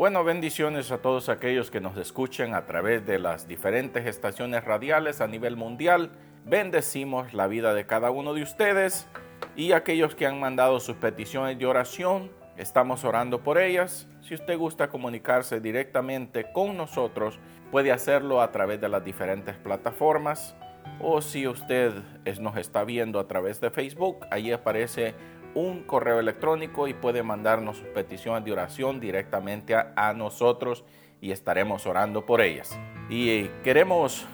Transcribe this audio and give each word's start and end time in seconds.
Bueno, 0.00 0.24
bendiciones 0.24 0.90
a 0.92 1.02
todos 1.02 1.28
aquellos 1.28 1.70
que 1.70 1.78
nos 1.78 1.94
escuchan 1.98 2.54
a 2.54 2.64
través 2.64 3.04
de 3.04 3.18
las 3.18 3.46
diferentes 3.46 4.06
estaciones 4.06 4.64
radiales 4.64 5.20
a 5.20 5.26
nivel 5.26 5.56
mundial. 5.56 6.12
Bendecimos 6.46 7.34
la 7.34 7.46
vida 7.48 7.74
de 7.74 7.86
cada 7.86 8.10
uno 8.10 8.32
de 8.32 8.42
ustedes 8.42 9.08
y 9.56 9.72
aquellos 9.72 10.14
que 10.14 10.24
han 10.26 10.40
mandado 10.40 10.80
sus 10.80 10.96
peticiones 10.96 11.58
de 11.58 11.66
oración. 11.66 12.30
Estamos 12.56 13.04
orando 13.04 13.42
por 13.42 13.58
ellas. 13.58 14.08
Si 14.22 14.32
usted 14.32 14.56
gusta 14.56 14.88
comunicarse 14.88 15.60
directamente 15.60 16.50
con 16.50 16.78
nosotros, 16.78 17.38
puede 17.70 17.92
hacerlo 17.92 18.40
a 18.40 18.52
través 18.52 18.80
de 18.80 18.88
las 18.88 19.04
diferentes 19.04 19.54
plataformas. 19.56 20.56
O 21.02 21.20
si 21.20 21.46
usted 21.46 21.92
nos 22.40 22.56
está 22.56 22.84
viendo 22.84 23.20
a 23.20 23.28
través 23.28 23.60
de 23.60 23.70
Facebook, 23.70 24.26
allí 24.30 24.50
aparece 24.50 25.14
un 25.54 25.82
correo 25.84 26.20
electrónico 26.20 26.86
y 26.88 26.94
puede 26.94 27.22
mandarnos 27.22 27.78
sus 27.78 27.86
peticiones 27.88 28.44
de 28.44 28.52
oración 28.52 29.00
directamente 29.00 29.74
a, 29.74 30.12
nosotros 30.14 30.84
y 31.20 31.32
estaremos 31.32 31.86
orando 31.86 32.24
por 32.24 32.40
ellas. 32.40 32.78
Y 33.08 33.48
queremos 33.64 34.26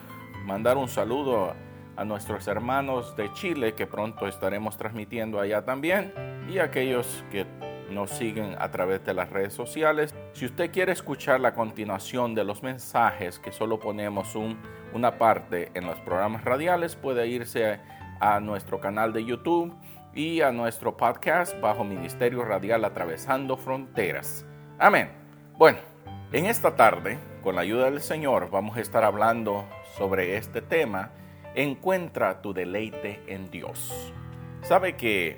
mandar 0.45 0.77
un 0.77 0.87
saludo 0.87 1.53
a 1.95 2.05
nuestros 2.05 2.47
hermanos 2.47 3.15
de 3.15 3.31
Chile 3.33 3.73
que 3.73 3.87
pronto 3.87 4.27
estaremos 4.27 4.77
transmitiendo 4.77 5.39
allá 5.39 5.65
también 5.65 6.13
y 6.47 6.59
a 6.59 6.65
aquellos 6.65 7.23
que 7.31 7.45
nos 7.89 8.11
siguen 8.11 8.55
a 8.59 8.69
través 8.69 9.03
de 9.05 9.13
las 9.13 9.29
redes 9.29 9.53
sociales. 9.53 10.13
Si 10.33 10.45
usted 10.45 10.71
quiere 10.71 10.91
escuchar 10.91 11.39
la 11.39 11.53
continuación 11.53 12.35
de 12.35 12.43
los 12.43 12.61
mensajes 12.61 13.39
que 13.39 13.51
solo 13.51 13.79
ponemos 13.79 14.35
un, 14.35 14.57
una 14.93 15.17
parte 15.17 15.71
en 15.73 15.87
los 15.87 15.99
programas 16.01 16.43
radiales, 16.43 16.95
puede 16.95 17.27
irse 17.27 17.79
a 18.19 18.39
nuestro 18.39 18.79
canal 18.79 19.13
de 19.13 19.23
YouTube 19.25 19.73
y 20.17 20.41
a 20.41 20.51
nuestro 20.51 20.97
podcast 20.97 21.61
bajo 21.61 21.83
Ministerio 21.83 22.43
Radial 22.43 22.83
Atravesando 22.85 23.55
Fronteras. 23.55 24.47
Amén. 24.79 25.11
Bueno, 25.59 25.77
en 26.31 26.47
esta 26.47 26.75
tarde, 26.75 27.19
con 27.43 27.53
la 27.53 27.61
ayuda 27.61 27.85
del 27.85 28.01
Señor, 28.01 28.49
vamos 28.49 28.77
a 28.77 28.81
estar 28.81 29.03
hablando 29.03 29.67
sobre 29.95 30.35
este 30.35 30.63
tema. 30.63 31.11
Encuentra 31.53 32.41
tu 32.41 32.51
deleite 32.51 33.21
en 33.27 33.51
Dios. 33.51 34.11
Sabe 34.63 34.95
que 34.95 35.37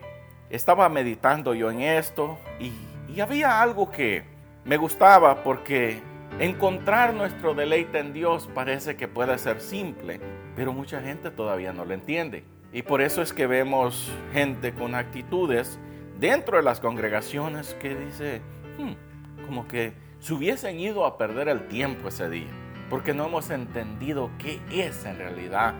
estaba 0.49 0.87
meditando 0.87 1.53
yo 1.53 1.69
en 1.69 1.81
esto 1.81 2.37
y, 2.57 2.71
y 3.13 3.19
había 3.19 3.61
algo 3.61 3.91
que 3.91 4.23
me 4.63 4.77
gustaba 4.77 5.43
porque 5.43 5.99
encontrar 6.39 7.13
nuestro 7.13 7.53
deleite 7.53 7.99
en 7.99 8.13
Dios 8.13 8.49
parece 8.55 8.95
que 8.95 9.09
puede 9.09 9.37
ser 9.39 9.59
simple, 9.59 10.21
pero 10.55 10.71
mucha 10.71 11.01
gente 11.01 11.31
todavía 11.31 11.73
no 11.73 11.83
lo 11.83 11.93
entiende. 11.93 12.45
Y 12.71 12.83
por 12.83 13.01
eso 13.01 13.21
es 13.21 13.33
que 13.33 13.47
vemos 13.47 14.11
gente 14.31 14.73
con 14.73 14.93
actitudes 14.93 15.79
dentro 16.19 16.57
de 16.57 16.63
las 16.63 16.79
congregaciones 16.79 17.75
que 17.75 17.95
dice, 17.95 18.41
hmm, 18.77 19.45
como 19.45 19.67
que 19.67 19.93
se 20.19 20.33
hubiesen 20.33 20.79
ido 20.79 21.05
a 21.05 21.17
perder 21.17 21.47
el 21.47 21.67
tiempo 21.67 22.09
ese 22.09 22.29
día, 22.29 22.49
porque 22.89 23.13
no 23.13 23.25
hemos 23.25 23.49
entendido 23.49 24.29
qué 24.37 24.59
es 24.71 25.05
en 25.05 25.17
realidad 25.17 25.73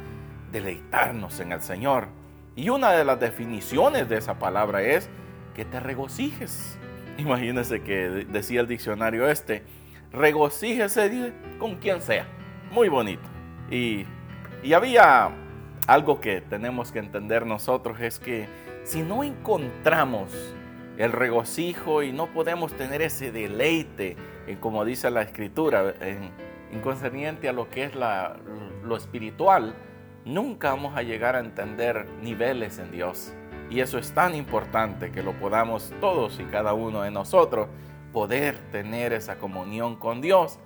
deleitarnos 0.52 1.40
en 1.40 1.52
el 1.52 1.62
Señor. 1.62 2.08
Y 2.56 2.70
una 2.70 2.92
de 2.92 3.06
las 3.06 3.20
definiciones 3.20 4.10
de 4.10 4.18
esa 4.18 4.40
palabra 4.40 4.82
es 4.82 5.10
que 5.54 5.66
te 5.66 5.80
regocijes. 5.80 6.80
Imagínense 7.18 7.82
que 7.82 8.26
decía 8.30 8.62
el 8.62 8.68
diccionario 8.68 9.30
este, 9.30 9.64
regocíjese 10.12 11.34
con 11.60 11.76
quien 11.76 12.02
sea. 12.02 12.26
Muy 12.72 12.90
bonito. 12.90 13.24
Y, 13.70 14.06
y 14.64 14.74
había 14.74 15.30
algo 15.90 16.22
que 16.22 16.40
tenemos 16.40 16.92
que 16.92 17.00
entender 17.00 17.48
nosotros 17.48 18.00
es 18.00 18.20
que 18.20 18.48
si 18.84 19.02
no 19.02 19.24
encontramos 19.24 20.30
el 21.00 21.12
regocijo 21.12 22.04
y 22.04 22.12
no 22.12 22.28
podemos 22.28 22.74
tener 22.74 23.02
ese 23.02 23.32
deleite, 23.32 24.16
en, 24.46 24.58
como 24.58 24.86
dice 24.86 25.10
la 25.10 25.24
escritura, 25.24 25.96
en, 26.00 26.30
inconcerniente 26.72 27.50
a 27.50 27.54
lo 27.54 27.72
que 27.72 27.86
es 27.86 27.94
lo 27.96 28.96
espiritual, 28.96 29.74
nunca 30.26 30.70
vamos 30.70 30.96
a 30.96 31.02
llegar 31.02 31.36
a 31.36 31.40
entender 31.40 32.06
niveles 32.22 32.78
en 32.78 32.92
Dios. 32.92 33.34
Y 33.72 33.80
eso 33.80 33.98
es 33.98 34.14
tan 34.14 34.36
importante 34.36 35.12
que 35.12 35.24
lo 35.24 35.34
podamos 35.40 35.92
todos 36.00 36.40
y 36.40 36.44
cada 36.44 36.74
uno 36.76 37.02
de 37.02 37.10
nosotros 37.10 37.68
poder 38.14 38.60
tener 38.72 39.12
esa 39.12 39.40
comunión 39.40 39.96
con 39.96 40.22
Dios 40.22 40.60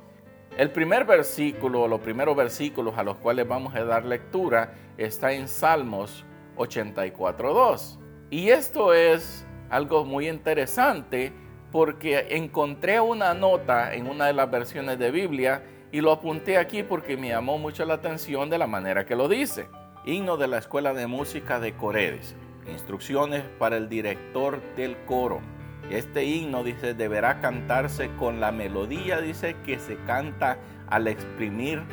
el 0.58 0.70
primer 0.72 1.06
versículo, 1.06 1.88
los 1.88 2.00
primeros 2.02 2.36
versículos 2.36 2.98
a 2.98 3.04
los 3.04 3.18
cuales 3.18 3.48
vamos 3.48 3.76
a 3.76 3.84
dar 3.84 4.06
lectura, 4.06 4.74
está 4.98 5.34
en 5.34 5.48
Salmos 5.48 6.26
84.2. 6.58 8.00
Y 8.30 8.50
esto 8.50 8.94
es 8.94 9.46
algo 9.70 10.06
muy 10.06 10.30
interesante 10.30 11.34
porque 11.72 12.28
encontré 12.30 13.00
una 13.00 13.34
nota 13.34 13.96
en 13.96 14.08
una 14.08 14.28
de 14.28 14.34
las 14.34 14.52
versiones 14.52 15.00
de 15.00 15.10
Biblia 15.10 15.64
y 15.92 16.02
lo 16.02 16.12
apunté 16.12 16.58
aquí 16.58 16.84
porque 16.84 17.18
me 17.18 17.30
llamó 17.30 17.58
mucho 17.58 17.84
la 17.86 17.96
atención 17.96 18.50
de 18.50 18.60
la 18.60 18.68
manera 18.68 19.06
que 19.06 19.16
lo 19.16 19.28
dice. 19.28 19.68
Himno 20.06 20.38
de 20.38 20.48
la 20.48 20.60
Escuela 20.60 20.94
de 20.94 21.08
Música 21.08 21.60
de 21.60 21.76
Coredes. 21.76 22.36
Instrucciones 22.68 23.44
para 23.58 23.78
el 23.78 23.90
director 23.90 24.62
del 24.76 24.98
coro. 25.06 25.42
Este 25.90 26.24
himno, 26.24 26.64
dice, 26.64 26.94
deberá 26.94 27.42
cantarse 27.42 28.10
con 28.18 28.40
la 28.40 28.52
melodía, 28.52 29.20
dice, 29.20 29.56
que 29.66 29.80
se 29.80 29.98
canta 30.06 30.58
al 30.90 31.08
exprimir 31.08 31.84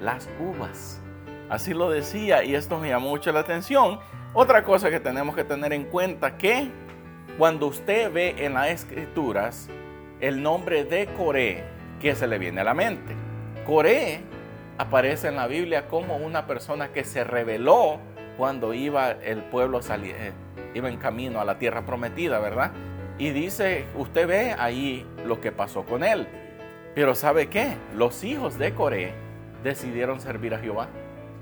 las 0.00 0.28
uvas. 0.40 1.00
Así 1.48 1.74
lo 1.74 1.90
decía 1.90 2.44
y 2.44 2.54
esto 2.54 2.78
me 2.78 2.88
llamó 2.88 3.08
mucho 3.08 3.32
la 3.32 3.40
atención. 3.40 3.98
Otra 4.32 4.62
cosa 4.62 4.90
que 4.90 5.00
tenemos 5.00 5.34
que 5.34 5.44
tener 5.44 5.72
en 5.72 5.84
cuenta 5.84 6.38
que 6.38 6.70
cuando 7.36 7.66
usted 7.66 8.12
ve 8.12 8.36
en 8.38 8.54
las 8.54 8.68
escrituras 8.68 9.68
el 10.20 10.42
nombre 10.42 10.84
de 10.84 11.06
Coré, 11.16 11.64
¿qué 12.00 12.14
se 12.14 12.28
le 12.28 12.38
viene 12.38 12.60
a 12.60 12.64
la 12.64 12.74
mente? 12.74 13.14
Coré 13.66 14.20
aparece 14.78 15.28
en 15.28 15.36
la 15.36 15.46
Biblia 15.46 15.88
como 15.88 16.16
una 16.16 16.46
persona 16.46 16.92
que 16.92 17.04
se 17.04 17.24
rebeló 17.24 17.98
cuando 18.36 18.72
iba 18.72 19.10
el 19.10 19.42
pueblo 19.42 19.82
salir, 19.82 20.14
eh, 20.16 20.32
iba 20.74 20.88
en 20.88 20.96
camino 20.96 21.40
a 21.40 21.44
la 21.44 21.58
tierra 21.58 21.84
prometida, 21.84 22.38
¿verdad? 22.38 22.72
Y 23.20 23.32
dice, 23.32 23.84
usted 23.96 24.26
ve 24.26 24.56
ahí 24.58 25.06
lo 25.26 25.42
que 25.42 25.52
pasó 25.52 25.84
con 25.84 26.02
él. 26.02 26.26
Pero 26.94 27.14
¿sabe 27.14 27.50
qué? 27.50 27.76
Los 27.94 28.24
hijos 28.24 28.58
de 28.58 28.72
Coré 28.72 29.12
decidieron 29.62 30.22
servir 30.22 30.54
a 30.54 30.58
Jehová. 30.58 30.88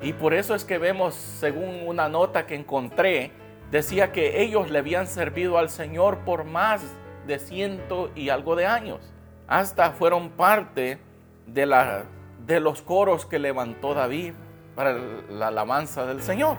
Y 0.03 0.13
por 0.13 0.35
eso 0.35 0.57
es 0.57 0.65
que 0.65 0.79
vemos, 0.79 1.15
según 1.15 1.87
una 1.87 2.09
nota 2.09 2.47
que 2.47 2.57
encontré, 2.57 3.31
decía 3.71 4.11
que 4.11 4.43
ellos 4.43 4.73
le 4.73 4.81
habían 4.81 5.07
servido 5.07 5.57
al 5.57 5.71
Señor 5.71 6.19
por 6.25 6.43
más 6.43 6.83
de 7.29 7.39
ciento 7.39 8.11
y 8.17 8.31
algo 8.31 8.57
de 8.57 8.67
años. 8.67 9.13
Hasta 9.47 9.93
fueron 9.93 10.31
parte 10.31 10.99
de, 11.47 11.65
la, 11.65 12.07
de 12.45 12.59
los 12.59 12.83
coros 12.83 13.25
que 13.25 13.39
levantó 13.39 13.95
David 13.95 14.33
para 14.75 14.99
la 15.31 15.47
alabanza 15.47 16.07
del 16.07 16.23
Señor. 16.23 16.57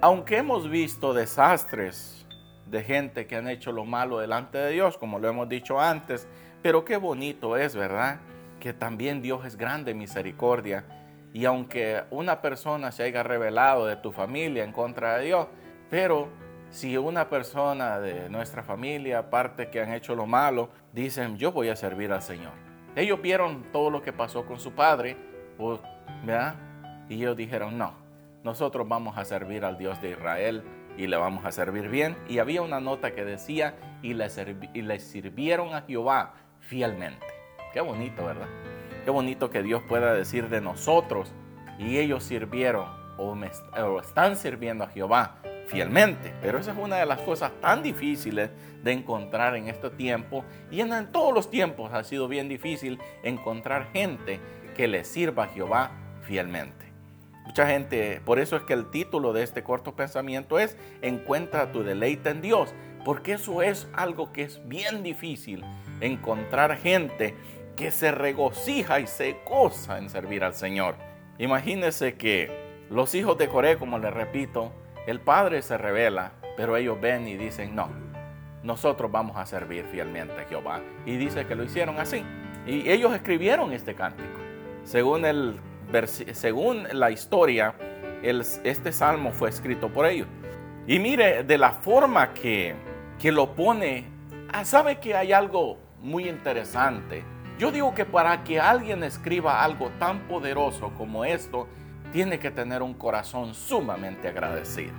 Aunque 0.00 0.36
hemos 0.36 0.70
visto 0.70 1.14
desastres 1.14 2.15
de 2.66 2.82
gente 2.82 3.26
que 3.26 3.36
han 3.36 3.48
hecho 3.48 3.72
lo 3.72 3.84
malo 3.84 4.18
delante 4.18 4.58
de 4.58 4.72
Dios, 4.72 4.98
como 4.98 5.18
lo 5.18 5.28
hemos 5.28 5.48
dicho 5.48 5.80
antes. 5.80 6.28
Pero 6.62 6.84
qué 6.84 6.96
bonito 6.96 7.56
es, 7.56 7.74
¿verdad? 7.76 8.20
Que 8.60 8.72
también 8.72 9.22
Dios 9.22 9.44
es 9.44 9.56
grande 9.56 9.94
misericordia. 9.94 10.84
Y 11.32 11.44
aunque 11.44 12.04
una 12.10 12.40
persona 12.40 12.92
se 12.92 13.04
haya 13.04 13.22
revelado 13.22 13.86
de 13.86 13.96
tu 13.96 14.10
familia 14.10 14.64
en 14.64 14.72
contra 14.72 15.18
de 15.18 15.26
Dios, 15.26 15.48
pero 15.90 16.28
si 16.70 16.96
una 16.96 17.28
persona 17.28 18.00
de 18.00 18.28
nuestra 18.28 18.62
familia, 18.62 19.18
aparte 19.20 19.70
que 19.70 19.80
han 19.80 19.92
hecho 19.92 20.14
lo 20.14 20.26
malo, 20.26 20.70
dicen, 20.92 21.36
yo 21.36 21.52
voy 21.52 21.68
a 21.68 21.76
servir 21.76 22.12
al 22.12 22.22
Señor. 22.22 22.52
Ellos 22.96 23.20
vieron 23.20 23.64
todo 23.72 23.90
lo 23.90 24.02
que 24.02 24.12
pasó 24.12 24.46
con 24.46 24.58
su 24.58 24.72
padre, 24.72 25.16
¿verdad? 26.24 26.56
Y 27.08 27.16
ellos 27.16 27.36
dijeron, 27.36 27.78
no, 27.78 27.94
nosotros 28.42 28.88
vamos 28.88 29.16
a 29.18 29.24
servir 29.24 29.64
al 29.64 29.78
Dios 29.78 30.00
de 30.00 30.10
Israel 30.10 30.64
y 30.96 31.06
le 31.06 31.16
vamos 31.16 31.44
a 31.44 31.52
servir 31.52 31.88
bien. 31.88 32.16
Y 32.28 32.38
había 32.38 32.62
una 32.62 32.80
nota 32.80 33.14
que 33.14 33.24
decía, 33.24 33.74
y 34.02 34.14
le, 34.14 34.26
y 34.74 35.00
sirvieron 35.00 35.74
a 35.74 35.82
Jehová 35.82 36.34
fielmente. 36.60 37.26
Qué 37.72 37.80
bonito, 37.80 38.24
¿verdad? 38.24 38.48
Qué 39.04 39.10
bonito 39.10 39.50
que 39.50 39.62
Dios 39.62 39.82
pueda 39.88 40.14
decir 40.14 40.48
de 40.48 40.60
nosotros, 40.60 41.32
y 41.78 41.98
ellos 41.98 42.24
sirvieron 42.24 42.86
o 43.18 44.00
están 44.00 44.36
sirviendo 44.36 44.84
a 44.84 44.88
Jehová 44.88 45.36
fielmente. 45.66 46.32
Pero 46.40 46.58
esa 46.58 46.72
es 46.72 46.78
una 46.78 46.96
de 46.96 47.06
las 47.06 47.20
cosas 47.20 47.52
tan 47.60 47.82
difíciles 47.82 48.50
de 48.82 48.92
encontrar 48.92 49.56
en 49.56 49.68
este 49.68 49.90
tiempo 49.90 50.44
y 50.70 50.80
en, 50.80 50.92
en, 50.92 51.10
todos 51.12 51.34
los 51.34 51.50
tiempos 51.50 51.92
ha 51.92 52.04
sido 52.04 52.28
bien 52.28 52.48
difícil 52.48 52.98
encontrar 53.22 53.90
gente 53.92 54.40
que 54.76 54.86
le 54.86 55.04
sirva 55.04 55.44
a 55.44 55.48
Jehová 55.48 55.90
fielmente. 56.22 56.85
Mucha 57.46 57.68
gente, 57.68 58.20
por 58.24 58.38
eso 58.38 58.56
es 58.56 58.62
que 58.62 58.72
el 58.72 58.90
título 58.90 59.32
de 59.32 59.42
este 59.42 59.62
corto 59.62 59.94
pensamiento 59.94 60.58
es 60.58 60.76
Encuentra 61.00 61.72
tu 61.72 61.82
deleite 61.82 62.30
en 62.30 62.42
Dios, 62.42 62.74
porque 63.04 63.34
eso 63.34 63.62
es 63.62 63.88
algo 63.94 64.32
que 64.32 64.42
es 64.42 64.66
bien 64.68 65.02
difícil, 65.02 65.64
encontrar 66.00 66.76
gente 66.76 67.34
que 67.76 67.90
se 67.92 68.10
regocija 68.10 68.98
y 69.00 69.06
se 69.06 69.36
goza 69.48 69.98
en 69.98 70.10
servir 70.10 70.42
al 70.42 70.54
Señor. 70.54 70.96
Imagínense 71.38 72.14
que 72.14 72.50
los 72.90 73.14
hijos 73.14 73.38
de 73.38 73.48
Coré, 73.48 73.78
como 73.78 73.98
les 73.98 74.12
repito, 74.12 74.72
el 75.06 75.20
padre 75.20 75.62
se 75.62 75.78
revela, 75.78 76.32
pero 76.56 76.76
ellos 76.76 77.00
ven 77.00 77.28
y 77.28 77.36
dicen, 77.36 77.76
no, 77.76 77.90
nosotros 78.62 79.12
vamos 79.12 79.36
a 79.36 79.46
servir 79.46 79.84
fielmente 79.86 80.40
a 80.40 80.44
Jehová. 80.44 80.80
Y 81.04 81.16
dice 81.16 81.46
que 81.46 81.54
lo 81.54 81.62
hicieron 81.62 81.98
así. 82.00 82.24
Y 82.66 82.90
ellos 82.90 83.14
escribieron 83.14 83.72
este 83.72 83.94
cántico. 83.94 84.40
Según, 84.82 85.24
el, 85.24 85.60
según 86.32 86.86
la 86.92 87.10
historia, 87.10 87.74
este 88.22 88.92
salmo 88.92 89.32
fue 89.32 89.48
escrito 89.48 89.88
por 89.88 90.06
ellos. 90.06 90.26
Y 90.86 90.98
mire, 90.98 91.42
de 91.42 91.58
la 91.58 91.72
forma 91.72 92.32
que, 92.32 92.74
que 93.18 93.32
lo 93.32 93.54
pone, 93.54 94.06
ah, 94.52 94.64
sabe 94.64 94.98
que 94.98 95.16
hay 95.16 95.32
algo 95.32 95.78
muy 96.00 96.28
interesante. 96.28 97.24
Yo 97.58 97.72
digo 97.72 97.94
que 97.94 98.04
para 98.04 98.44
que 98.44 98.60
alguien 98.60 99.02
escriba 99.02 99.64
algo 99.64 99.90
tan 99.98 100.28
poderoso 100.28 100.92
como 100.96 101.24
esto, 101.24 101.66
tiene 102.12 102.38
que 102.38 102.50
tener 102.50 102.82
un 102.82 102.94
corazón 102.94 103.54
sumamente 103.54 104.28
agradecido. 104.28 104.94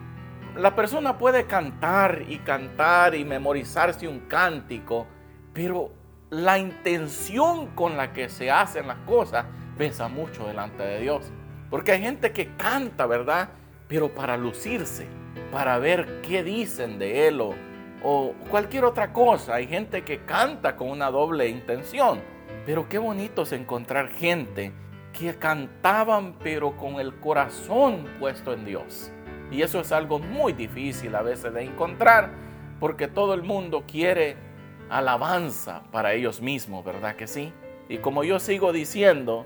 La 0.55 0.75
persona 0.75 1.17
puede 1.17 1.45
cantar 1.45 2.23
y 2.27 2.39
cantar 2.39 3.13
y 3.15 3.23
memorizarse 3.23 4.07
un 4.07 4.21
cántico, 4.21 5.05
pero 5.53 5.91
la 6.29 6.57
intención 6.57 7.67
con 7.67 7.95
la 7.95 8.11
que 8.11 8.27
se 8.27 8.51
hacen 8.51 8.87
las 8.87 8.97
cosas 8.99 9.45
pesa 9.77 10.07
mucho 10.07 10.47
delante 10.47 10.83
de 10.83 11.01
Dios. 11.01 11.31
Porque 11.69 11.91
hay 11.91 12.01
gente 12.01 12.31
que 12.31 12.56
canta, 12.56 13.06
¿verdad? 13.06 13.50
Pero 13.88 14.13
para 14.13 14.38
lucirse, 14.38 15.07
para 15.51 15.77
ver 15.77 16.21
qué 16.21 16.44
dicen 16.44 17.00
de 17.00 17.27
él 17.27 17.41
o, 17.41 17.53
o 18.03 18.33
cualquier 18.50 18.85
otra 18.85 19.13
cosa. 19.13 19.56
Hay 19.56 19.68
gente 19.68 20.03
que 20.03 20.19
canta 20.25 20.75
con 20.75 20.89
una 20.89 21.12
doble 21.12 21.47
intención. 21.50 22.21
Pero 22.65 22.89
qué 22.89 22.97
bonito 22.97 23.44
es 23.44 23.51
encontrar 23.53 24.09
gente 24.09 24.74
que 25.18 25.35
cantaban 25.35 26.33
pero 26.44 26.77
con 26.77 27.00
el 27.00 27.15
corazón 27.19 28.06
puesto 28.19 28.53
en 28.53 28.65
Dios. 28.65 29.12
Y 29.51 29.62
eso 29.62 29.80
es 29.80 29.91
algo 29.91 30.19
muy 30.19 30.53
difícil 30.53 31.15
a 31.15 31.21
veces 31.21 31.53
de 31.53 31.63
encontrar 31.63 32.31
porque 32.80 33.07
todo 33.07 33.33
el 33.33 33.44
mundo 33.44 33.85
quiere 33.88 34.35
alabanza 34.89 35.83
para 35.91 36.13
ellos 36.13 36.41
mismos, 36.41 36.85
¿verdad 36.85 37.15
que 37.15 37.27
sí? 37.27 37.53
Y 37.89 37.97
como 37.97 38.23
yo 38.23 38.39
sigo 38.39 38.71
diciendo, 38.73 39.45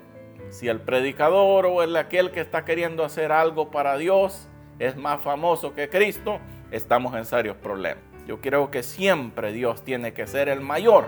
si 0.51 0.67
el 0.67 0.81
predicador 0.81 1.65
o 1.65 1.81
el 1.81 1.95
aquel 1.95 2.31
que 2.31 2.41
está 2.41 2.65
queriendo 2.65 3.05
hacer 3.05 3.31
algo 3.31 3.71
para 3.71 3.97
Dios 3.97 4.49
es 4.79 4.97
más 4.97 5.21
famoso 5.21 5.73
que 5.73 5.89
Cristo, 5.89 6.39
estamos 6.71 7.15
en 7.15 7.23
serios 7.23 7.55
problemas. 7.55 8.03
Yo 8.27 8.41
creo 8.41 8.69
que 8.69 8.83
siempre 8.83 9.53
Dios 9.53 9.83
tiene 9.83 10.13
que 10.13 10.27
ser 10.27 10.49
el 10.49 10.59
mayor. 10.59 11.05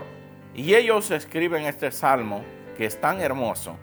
Y 0.54 0.74
ellos 0.74 1.10
escriben 1.10 1.64
este 1.64 1.90
salmo 1.90 2.42
que 2.76 2.86
es 2.86 2.98
tan 3.00 3.20
hermoso 3.20 3.76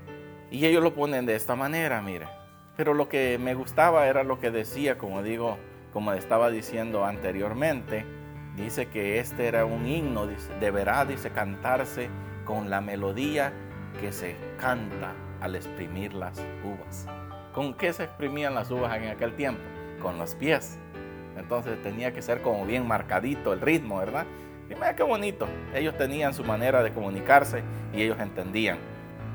y 0.50 0.66
ellos 0.66 0.84
lo 0.84 0.96
ponen 0.96 1.28
de 1.28 1.36
esta 1.36 1.56
manera, 1.56 2.02
mire. 2.02 2.28
Pero 2.75 2.96
lo 2.96 3.08
que 3.08 3.38
me 3.38 3.54
gustaba 3.54 4.08
era 4.08 4.24
lo 4.24 4.40
que 4.40 4.50
decía, 4.50 4.98
como 4.98 5.22
digo, 5.22 5.60
como 5.94 6.12
estaba 6.13 6.50
diciendo 6.50 7.06
anteriormente, 7.06 8.06
dice 8.56 8.88
que 8.88 9.19
este 9.19 9.48
era 9.48 9.66
un 9.66 9.86
himno, 9.86 10.25
dice, 10.25 10.52
deberá, 10.60 11.06
dice, 11.06 11.30
cantarse 11.30 12.10
con 12.46 12.69
la 12.72 12.81
melodía 12.81 13.54
que 14.00 14.12
se 14.12 14.36
canta 14.58 15.13
al 15.42 15.56
exprimir 15.56 16.14
las 16.14 16.40
uvas. 16.64 17.08
¿Con 17.54 17.74
qué 17.74 17.92
se 17.92 18.06
exprimían 18.06 18.56
las 18.56 18.72
uvas 18.72 18.96
en 18.98 19.10
aquel 19.10 19.36
tiempo? 19.36 19.62
Con 20.02 20.18
los 20.18 20.36
pies. 20.36 20.80
Entonces 21.38 21.82
tenía 21.82 22.14
que 22.14 22.22
ser 22.22 22.42
como 22.42 22.66
bien 22.66 22.88
marcadito 22.88 23.52
el 23.52 23.62
ritmo, 23.62 23.98
¿verdad? 23.98 24.26
Y 24.70 24.76
mira 24.76 24.96
qué 24.96 25.04
bonito. 25.04 25.48
Ellos 25.74 25.98
tenían 25.98 26.34
su 26.34 26.44
manera 26.44 26.82
de 26.84 26.94
comunicarse 26.94 27.64
y 27.94 28.04
ellos 28.04 28.20
entendían 28.20 28.78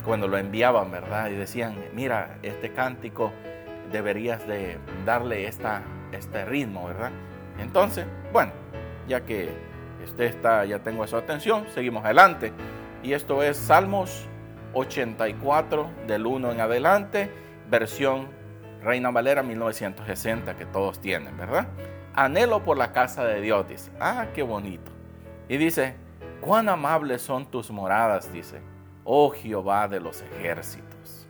cuando 0.05 0.29
lo 0.29 0.39
enviaban, 0.39 0.91
¿verdad? 0.91 1.31
Y 1.31 1.35
decían, 1.35 1.77
mira, 1.93 2.39
este 2.43 2.73
cántico 2.73 3.33
deberías 3.91 4.47
de 4.47 4.79
darle 5.05 5.47
esta, 5.47 5.83
este 6.13 6.45
ritmo, 6.45 6.87
¿verdad? 6.87 7.11
Entonces, 7.59 8.07
bueno, 8.33 8.53
ya 9.09 9.23
que 9.23 9.51
usted 10.05 10.25
está, 10.25 10.65
ya 10.65 10.79
tengo 10.79 11.07
su 11.07 11.17
atención, 11.17 11.67
seguimos 11.75 12.05
adelante. 12.05 12.53
Y 13.03 13.13
esto 13.13 13.43
es 13.43 13.57
Salmos 13.57 14.27
84 14.77 15.91
del 16.07 16.27
1 16.27 16.53
en 16.53 16.61
adelante, 16.61 17.31
versión 17.69 18.29
Reina 18.83 19.11
Valera 19.11 19.43
1960 19.43 20.57
que 20.57 20.67
todos 20.67 21.01
tienen, 21.01 21.37
¿verdad? 21.37 21.69
Anhelo 22.15 22.63
por 22.63 22.77
la 22.77 22.93
casa 22.93 23.25
de 23.25 23.41
Dios, 23.41 23.67
dice. 23.69 23.91
Ah, 24.01 24.27
qué 24.35 24.43
bonito. 24.43 24.93
Y 25.49 25.57
dice, 25.57 25.97
cuán 26.41 26.69
amables 26.69 27.23
son 27.23 27.47
tus 27.51 27.71
moradas, 27.71 28.33
dice 28.33 28.61
oh 29.07 29.31
Jehová 29.31 29.89
de 29.89 30.01
los 30.01 30.21
ejércitos. 30.21 31.27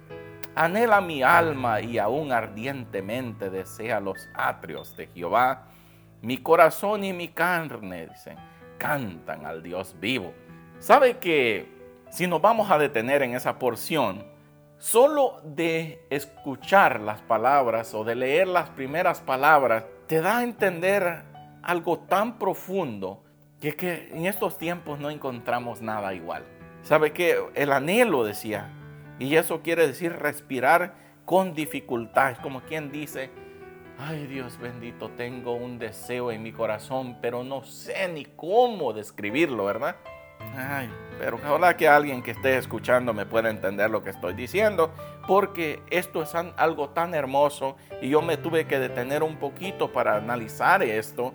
Anhela 0.55 1.01
mi 1.03 1.23
alma 1.23 1.83
y 1.83 1.99
aún 1.99 2.33
ardientemente 2.33 3.51
desea 3.51 4.01
los 4.01 4.29
atrios 4.35 4.97
de 4.97 5.07
Jehová. 5.09 5.69
Mi 6.23 6.39
corazón 6.39 7.05
y 7.05 7.13
mi 7.13 7.29
carne, 7.29 8.09
dicen, 8.09 8.37
cantan 8.79 9.45
al 9.45 9.63
Dios 9.63 9.95
vivo. 10.01 10.33
¿Sabe 10.79 11.19
que 11.19 11.76
si 12.11 12.27
nos 12.27 12.41
vamos 12.41 12.71
a 12.71 12.79
detener 12.79 13.23
en 13.23 13.35
esa 13.35 13.59
porción, 13.59 14.25
solo 14.79 15.41
de 15.45 16.05
escuchar 16.11 17.01
las 17.01 17.21
palabras 17.23 17.95
o 17.95 18.05
de 18.05 18.15
leer 18.15 18.49
las 18.49 18.71
primeras 18.71 19.21
palabras, 19.21 19.85
te 20.07 20.21
da 20.21 20.39
a 20.39 20.43
entender 20.43 21.25
algo 21.63 21.99
tan 22.01 22.39
profundo 22.39 23.23
que, 23.61 23.75
que 23.75 24.09
en 24.13 24.27
estos 24.27 24.59
tiempos 24.59 24.99
no 24.99 25.11
encontramos 25.11 25.81
nada 25.81 26.15
igual. 26.15 26.45
¿Sabe 26.83 27.13
qué? 27.13 27.37
El 27.55 27.73
anhelo 27.73 28.23
decía. 28.25 28.73
Y 29.19 29.35
eso 29.37 29.63
quiere 29.63 29.87
decir 29.87 30.13
respirar 30.13 30.95
con 31.25 31.55
dificultad. 31.55 32.31
Es 32.31 32.39
como 32.39 32.61
quien 32.63 32.93
dice, 32.93 33.31
ay 33.99 34.27
Dios 34.27 34.59
bendito, 34.59 35.11
tengo 35.11 35.55
un 35.55 35.79
deseo 35.79 36.31
en 36.31 36.43
mi 36.43 36.53
corazón, 36.53 37.19
pero 37.21 37.43
no 37.43 37.65
sé 37.65 38.09
ni 38.09 38.25
cómo 38.25 38.93
describirlo, 38.93 39.65
¿verdad? 39.65 39.97
Ay, 40.55 40.91
pero 41.19 41.37
ojalá 41.37 41.77
que 41.77 41.89
alguien 41.89 42.23
que 42.23 42.33
esté 42.33 42.57
escuchando 42.59 43.15
me 43.15 43.27
pueda 43.27 43.51
entender 43.51 43.91
lo 43.91 44.03
que 44.03 44.11
estoy 44.11 44.35
diciendo, 44.35 44.93
porque 45.27 45.83
esto 45.91 46.23
es 46.23 46.35
algo 46.35 46.91
tan 46.91 47.15
hermoso 47.15 47.77
y 48.03 48.11
yo 48.11 48.23
me 48.23 48.37
tuve 48.37 48.67
que 48.67 48.79
detener 48.79 49.23
un 49.23 49.37
poquito 49.37 49.93
para 49.93 50.17
analizar 50.17 50.83
esto. 50.83 51.35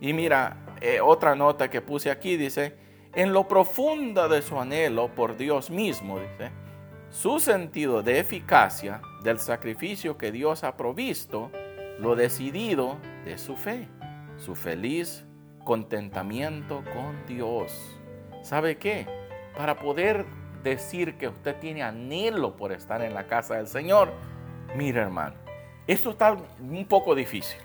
Y 0.00 0.12
mira, 0.12 0.56
eh, 0.80 1.00
otra 1.00 1.34
nota 1.34 1.68
que 1.68 1.82
puse 1.82 2.10
aquí 2.10 2.36
dice, 2.36 2.76
en 3.14 3.32
lo 3.32 3.46
profundo 3.48 4.28
de 4.28 4.40
su 4.40 4.58
anhelo 4.58 5.14
por 5.14 5.36
Dios 5.36 5.70
mismo, 5.70 6.18
dice, 6.18 6.50
su 7.10 7.40
sentido 7.40 8.02
de 8.02 8.20
eficacia 8.20 9.02
del 9.22 9.38
sacrificio 9.38 10.16
que 10.16 10.32
Dios 10.32 10.64
ha 10.64 10.76
provisto, 10.76 11.50
lo 11.98 12.16
decidido 12.16 12.96
de 13.24 13.36
su 13.36 13.56
fe, 13.56 13.88
su 14.38 14.54
feliz 14.54 15.26
contentamiento 15.64 16.82
con 16.94 17.26
Dios. 17.26 17.99
¿Sabe 18.42 18.78
qué? 18.78 19.06
Para 19.56 19.76
poder 19.76 20.26
decir 20.62 21.16
que 21.16 21.28
usted 21.28 21.56
tiene 21.56 21.82
anhelo 21.82 22.56
por 22.56 22.72
estar 22.72 23.02
en 23.02 23.14
la 23.14 23.26
casa 23.26 23.56
del 23.56 23.66
Señor, 23.66 24.12
mire 24.74 25.00
hermano, 25.00 25.36
esto 25.86 26.10
está 26.10 26.32
un 26.32 26.86
poco 26.86 27.14
difícil. 27.14 27.60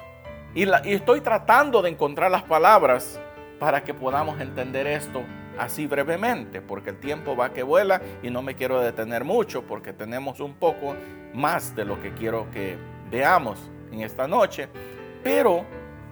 Y, 0.53 0.63
y 0.63 0.93
estoy 0.93 1.21
tratando 1.21 1.81
de 1.81 1.89
encontrar 1.89 2.31
las 2.31 2.43
palabras 2.43 3.19
para 3.59 3.83
que 3.83 3.93
podamos 3.93 4.39
entender 4.39 4.87
esto 4.87 5.23
así 5.57 5.87
brevemente, 5.87 6.61
porque 6.61 6.89
el 6.91 6.99
tiempo 6.99 7.35
va 7.35 7.53
que 7.53 7.63
vuela 7.63 8.01
y 8.21 8.29
no 8.29 8.41
me 8.41 8.55
quiero 8.55 8.81
detener 8.81 9.23
mucho 9.23 9.63
porque 9.63 9.93
tenemos 9.93 10.39
un 10.39 10.55
poco 10.55 10.95
más 11.33 11.75
de 11.75 11.85
lo 11.85 12.01
que 12.01 12.13
quiero 12.13 12.49
que 12.51 12.77
veamos 13.09 13.59
en 13.91 14.01
esta 14.01 14.27
noche. 14.27 14.67
Pero 15.23 15.65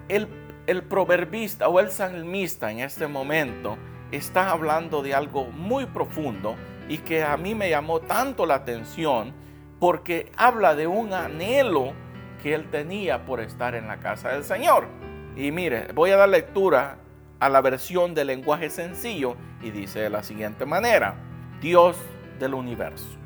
el, 0.07 0.27
el 0.67 0.83
proverbista 0.83 1.67
o 1.67 1.79
el 1.79 1.91
salmista 1.91 2.71
en 2.71 2.79
este 2.79 3.07
momento 3.07 3.77
está 4.15 4.51
hablando 4.51 5.01
de 5.01 5.13
algo 5.13 5.45
muy 5.45 5.85
profundo 5.85 6.55
y 6.87 6.99
que 6.99 7.23
a 7.23 7.35
mí 7.37 7.55
me 7.55 7.69
llamó 7.69 7.99
tanto 7.99 8.45
la 8.45 8.55
atención 8.55 9.33
porque 9.79 10.31
habla 10.37 10.75
de 10.75 10.87
un 10.87 11.13
anhelo 11.13 11.93
que 12.41 12.53
él 12.53 12.69
tenía 12.69 13.25
por 13.25 13.39
estar 13.39 13.75
en 13.75 13.87
la 13.87 13.99
casa 13.99 14.29
del 14.29 14.43
Señor. 14.43 14.87
Y 15.35 15.51
mire, 15.51 15.87
voy 15.93 16.11
a 16.11 16.17
dar 16.17 16.29
lectura 16.29 16.97
a 17.39 17.49
la 17.49 17.61
versión 17.61 18.13
del 18.13 18.27
lenguaje 18.27 18.69
sencillo 18.69 19.35
y 19.61 19.71
dice 19.71 19.99
de 19.99 20.09
la 20.09 20.23
siguiente 20.23 20.65
manera, 20.65 21.15
Dios 21.59 21.97
del 22.39 22.53
universo, 22.53 23.17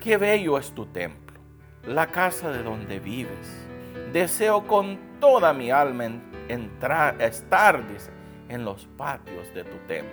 qué 0.00 0.16
bello 0.16 0.58
es 0.58 0.72
tu 0.72 0.86
templo, 0.86 1.40
la 1.84 2.08
casa 2.08 2.50
de 2.50 2.62
donde 2.62 3.00
vives. 3.00 3.66
Deseo 4.12 4.66
con 4.66 4.98
toda 5.20 5.52
mi 5.52 5.70
alma 5.70 6.04
entrar, 6.48 7.20
estar, 7.20 7.86
dice, 7.88 8.10
en 8.48 8.64
los 8.64 8.86
patios 8.96 9.52
de 9.54 9.64
tu 9.64 9.76
templo. 9.86 10.12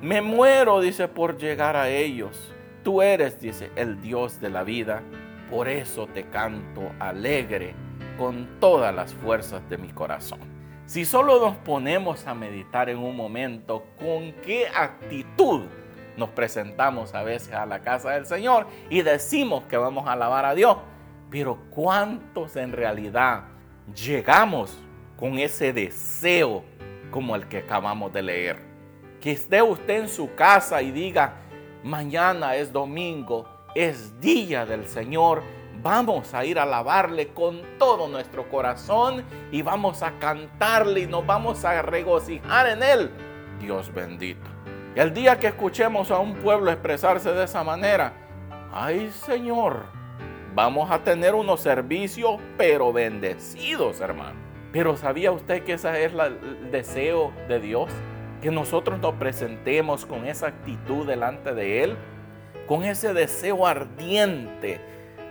Me 0.00 0.20
muero, 0.20 0.80
dice, 0.80 1.08
por 1.08 1.36
llegar 1.36 1.76
a 1.76 1.88
ellos. 1.88 2.52
Tú 2.84 3.02
eres, 3.02 3.40
dice, 3.40 3.70
el 3.76 4.00
Dios 4.00 4.40
de 4.40 4.50
la 4.50 4.62
vida. 4.62 5.02
Por 5.50 5.68
eso 5.68 6.06
te 6.06 6.24
canto 6.24 6.92
alegre 7.00 7.74
con 8.16 8.60
todas 8.60 8.94
las 8.94 9.14
fuerzas 9.14 9.68
de 9.68 9.78
mi 9.78 9.88
corazón. 9.88 10.40
Si 10.86 11.04
solo 11.04 11.40
nos 11.40 11.56
ponemos 11.56 12.26
a 12.26 12.34
meditar 12.34 12.88
en 12.88 12.98
un 12.98 13.16
momento 13.16 13.84
con 13.98 14.32
qué 14.42 14.66
actitud 14.68 15.64
nos 16.16 16.30
presentamos 16.30 17.14
a 17.14 17.22
veces 17.22 17.52
a 17.52 17.66
la 17.66 17.80
casa 17.80 18.10
del 18.10 18.26
Señor 18.26 18.66
y 18.88 19.02
decimos 19.02 19.64
que 19.64 19.76
vamos 19.76 20.06
a 20.08 20.12
alabar 20.12 20.44
a 20.44 20.54
Dios, 20.54 20.78
pero 21.30 21.58
cuántos 21.70 22.56
en 22.56 22.72
realidad 22.72 23.44
llegamos 23.94 24.76
con 25.16 25.38
ese 25.38 25.72
deseo 25.72 26.64
como 27.10 27.36
el 27.36 27.48
que 27.48 27.58
acabamos 27.58 28.12
de 28.12 28.22
leer. 28.22 28.58
Que 29.20 29.32
esté 29.32 29.62
usted 29.62 30.02
en 30.02 30.08
su 30.08 30.34
casa 30.34 30.82
y 30.82 30.90
diga, 30.90 31.36
mañana 31.82 32.56
es 32.56 32.72
domingo, 32.72 33.48
es 33.74 34.18
día 34.20 34.64
del 34.66 34.86
Señor. 34.86 35.42
Vamos 35.80 36.34
a 36.34 36.44
ir 36.44 36.58
a 36.58 36.64
alabarle 36.64 37.28
con 37.28 37.62
todo 37.78 38.08
nuestro 38.08 38.48
corazón 38.48 39.24
y 39.52 39.62
vamos 39.62 40.02
a 40.02 40.18
cantarle 40.18 41.00
y 41.00 41.06
nos 41.06 41.24
vamos 41.24 41.64
a 41.64 41.82
regocijar 41.82 42.68
en 42.68 42.82
Él. 42.82 43.10
Dios 43.60 43.92
bendito. 43.92 44.48
El 44.94 45.14
día 45.14 45.38
que 45.38 45.46
escuchemos 45.48 46.10
a 46.10 46.18
un 46.18 46.34
pueblo 46.34 46.72
expresarse 46.72 47.32
de 47.32 47.44
esa 47.44 47.62
manera, 47.62 48.12
ay 48.72 49.10
Señor, 49.12 49.84
vamos 50.54 50.90
a 50.90 51.04
tener 51.04 51.36
unos 51.36 51.60
servicios 51.60 52.40
pero 52.56 52.92
bendecidos, 52.92 54.00
hermano. 54.00 54.47
Pero 54.72 54.96
¿sabía 54.96 55.32
usted 55.32 55.64
que 55.64 55.74
ese 55.74 56.04
es 56.04 56.12
el 56.12 56.70
deseo 56.70 57.32
de 57.48 57.60
Dios? 57.60 57.90
Que 58.42 58.50
nosotros 58.50 59.00
nos 59.00 59.14
presentemos 59.14 60.04
con 60.04 60.26
esa 60.26 60.48
actitud 60.48 61.06
delante 61.06 61.54
de 61.54 61.82
Él, 61.84 61.96
con 62.66 62.84
ese 62.84 63.14
deseo 63.14 63.66
ardiente 63.66 64.80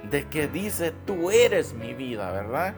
de 0.10 0.27
que 0.27 0.48
dice, 0.48 0.94
tú 1.06 1.29
eres 1.29 1.74
mi 1.74 1.94
vida, 1.94 2.32
¿verdad? 2.32 2.74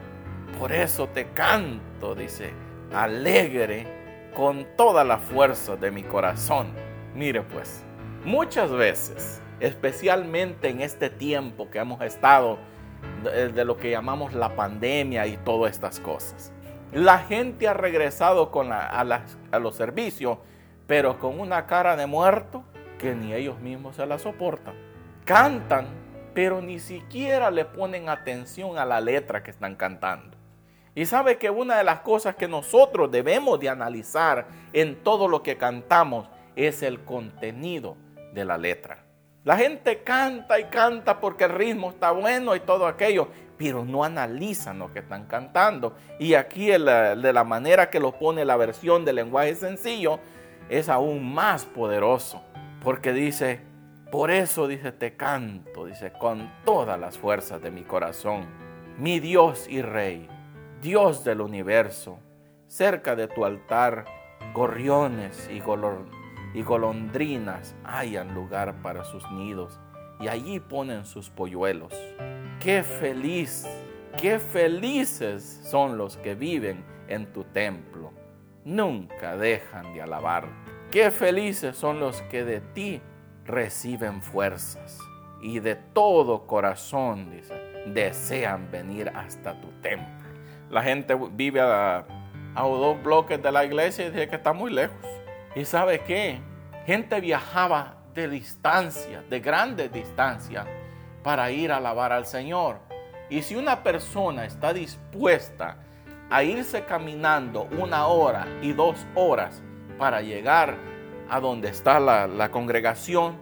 Por 0.58 0.72
eso 0.72 1.08
te 1.08 1.28
canto, 1.28 2.14
dice, 2.14 2.52
alegre 2.92 3.86
con 4.34 4.66
toda 4.76 5.04
la 5.04 5.18
fuerza 5.18 5.76
de 5.76 5.90
mi 5.90 6.02
corazón. 6.02 6.68
Mire 7.14 7.42
pues, 7.42 7.82
muchas 8.24 8.70
veces, 8.70 9.40
especialmente 9.60 10.68
en 10.68 10.80
este 10.80 11.10
tiempo 11.10 11.70
que 11.70 11.78
hemos 11.78 12.02
estado 12.02 12.58
de, 13.22 13.64
lo 13.64 13.76
que 13.76 13.90
llamamos 13.90 14.34
la 14.34 14.54
pandemia 14.56 15.26
y 15.26 15.36
todas 15.38 15.72
estas 15.72 16.00
cosas. 16.00 16.52
La 16.92 17.18
gente 17.18 17.68
ha 17.68 17.74
regresado 17.74 18.50
con 18.50 18.72
a, 18.72 19.04
los 19.60 19.76
servicios, 19.76 20.38
pero 20.86 21.18
con 21.18 21.38
una 21.38 21.66
cara 21.66 21.96
de 21.96 22.06
muerto 22.06 22.64
que 22.98 23.14
ni 23.14 23.32
ellos 23.32 23.60
mismos 23.60 23.96
se 23.96 24.06
la 24.06 24.18
soportan. 24.18 24.74
Cantan, 25.24 25.86
pero 26.34 26.60
ni 26.60 26.80
siquiera 26.80 27.50
le 27.50 27.64
ponen 27.64 28.08
atención 28.08 28.78
a 28.78 28.84
la 28.84 29.00
letra 29.00 29.42
que 29.42 29.50
están 29.50 29.76
cantando. 29.76 30.36
Y 30.94 31.06
sabe 31.06 31.38
que 31.38 31.50
una 31.50 31.76
de 31.76 31.84
las 31.84 32.00
cosas 32.00 32.34
que 32.34 32.48
nosotros 32.48 33.10
debemos 33.10 33.60
de 33.60 33.68
analizar 33.68 34.46
en 34.72 34.96
todo 35.04 35.28
lo 35.28 35.42
que 35.42 35.56
cantamos 35.56 36.28
es 36.56 36.82
el 36.82 37.04
contenido 37.04 37.96
de 38.34 38.44
la 38.44 38.58
letra. 38.58 39.04
La 39.42 39.56
gente 39.56 40.02
canta 40.02 40.60
y 40.60 40.64
canta 40.64 41.18
porque 41.18 41.44
el 41.44 41.52
ritmo 41.52 41.90
está 41.90 42.10
bueno 42.10 42.54
y 42.54 42.60
todo 42.60 42.86
aquello, 42.86 43.28
pero 43.56 43.86
no 43.86 44.04
analizan 44.04 44.78
lo 44.78 44.92
que 44.92 44.98
están 44.98 45.24
cantando. 45.26 45.96
Y 46.18 46.34
aquí 46.34 46.66
de 46.66 46.78
la 46.78 47.44
manera 47.44 47.88
que 47.88 48.00
lo 48.00 48.12
pone 48.12 48.44
la 48.44 48.58
versión 48.58 49.04
del 49.04 49.16
lenguaje 49.16 49.54
sencillo 49.54 50.18
es 50.68 50.90
aún 50.90 51.32
más 51.32 51.64
poderoso, 51.64 52.42
porque 52.82 53.14
dice, 53.14 53.60
por 54.12 54.30
eso 54.30 54.68
dice, 54.68 54.92
te 54.92 55.16
canto, 55.16 55.86
dice, 55.86 56.12
con 56.12 56.52
todas 56.66 57.00
las 57.00 57.16
fuerzas 57.16 57.62
de 57.62 57.70
mi 57.70 57.82
corazón, 57.82 58.46
mi 58.98 59.20
Dios 59.20 59.66
y 59.68 59.80
Rey, 59.80 60.28
Dios 60.82 61.24
del 61.24 61.40
universo, 61.40 62.18
cerca 62.66 63.16
de 63.16 63.26
tu 63.26 63.46
altar, 63.46 64.04
gorriones 64.52 65.48
y 65.50 65.60
golondrinas 65.60 66.19
y 66.54 66.62
golondrinas 66.62 67.76
hayan 67.84 68.34
lugar 68.34 68.82
para 68.82 69.04
sus 69.04 69.30
nidos 69.30 69.78
y 70.20 70.28
allí 70.28 70.60
ponen 70.60 71.04
sus 71.04 71.30
polluelos. 71.30 71.94
Qué 72.60 72.82
feliz, 72.82 73.66
qué 74.20 74.38
felices 74.38 75.60
son 75.64 75.96
los 75.96 76.16
que 76.16 76.34
viven 76.34 76.84
en 77.08 77.32
tu 77.32 77.44
templo. 77.44 78.12
Nunca 78.64 79.36
dejan 79.36 79.94
de 79.94 80.02
alabarte. 80.02 80.50
Qué 80.90 81.10
felices 81.10 81.76
son 81.76 82.00
los 82.00 82.20
que 82.22 82.44
de 82.44 82.60
ti 82.60 83.00
reciben 83.46 84.22
fuerzas 84.22 84.98
y 85.40 85.60
de 85.60 85.76
todo 85.76 86.46
corazón, 86.46 87.30
desean 87.86 88.70
venir 88.70 89.10
hasta 89.14 89.58
tu 89.60 89.68
templo. 89.80 90.06
La 90.68 90.82
gente 90.82 91.16
vive 91.32 91.60
a, 91.60 92.04
a 92.54 92.62
dos 92.62 93.02
bloques 93.02 93.42
de 93.42 93.50
la 93.50 93.64
iglesia 93.64 94.06
y 94.06 94.10
dice 94.10 94.28
que 94.28 94.36
está 94.36 94.52
muy 94.52 94.72
lejos. 94.72 95.19
¿Y 95.54 95.64
sabe 95.64 96.00
qué? 96.00 96.40
Gente 96.86 97.20
viajaba 97.20 97.96
de 98.14 98.28
distancia, 98.28 99.24
de 99.28 99.40
grandes 99.40 99.92
distancias, 99.92 100.66
para 101.24 101.50
ir 101.50 101.72
a 101.72 101.78
alabar 101.78 102.12
al 102.12 102.24
Señor. 102.24 102.78
Y 103.28 103.42
si 103.42 103.56
una 103.56 103.82
persona 103.82 104.44
está 104.44 104.72
dispuesta 104.72 105.76
a 106.30 106.44
irse 106.44 106.84
caminando 106.84 107.68
una 107.78 108.06
hora 108.06 108.46
y 108.62 108.72
dos 108.72 109.04
horas 109.16 109.60
para 109.98 110.22
llegar 110.22 110.76
a 111.28 111.40
donde 111.40 111.68
está 111.68 111.98
la, 111.98 112.28
la 112.28 112.50
congregación, 112.50 113.36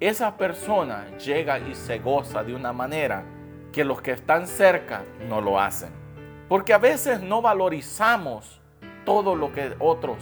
esa 0.00 0.36
persona 0.36 1.16
llega 1.16 1.60
y 1.60 1.76
se 1.76 2.00
goza 2.00 2.42
de 2.42 2.56
una 2.56 2.72
manera 2.72 3.24
que 3.72 3.84
los 3.84 4.02
que 4.02 4.10
están 4.10 4.48
cerca 4.48 5.04
no 5.28 5.40
lo 5.40 5.60
hacen. 5.60 5.90
Porque 6.48 6.72
a 6.72 6.78
veces 6.78 7.20
no 7.20 7.40
valorizamos 7.40 8.60
todo 9.04 9.36
lo 9.36 9.52
que 9.52 9.74
otros 9.78 10.18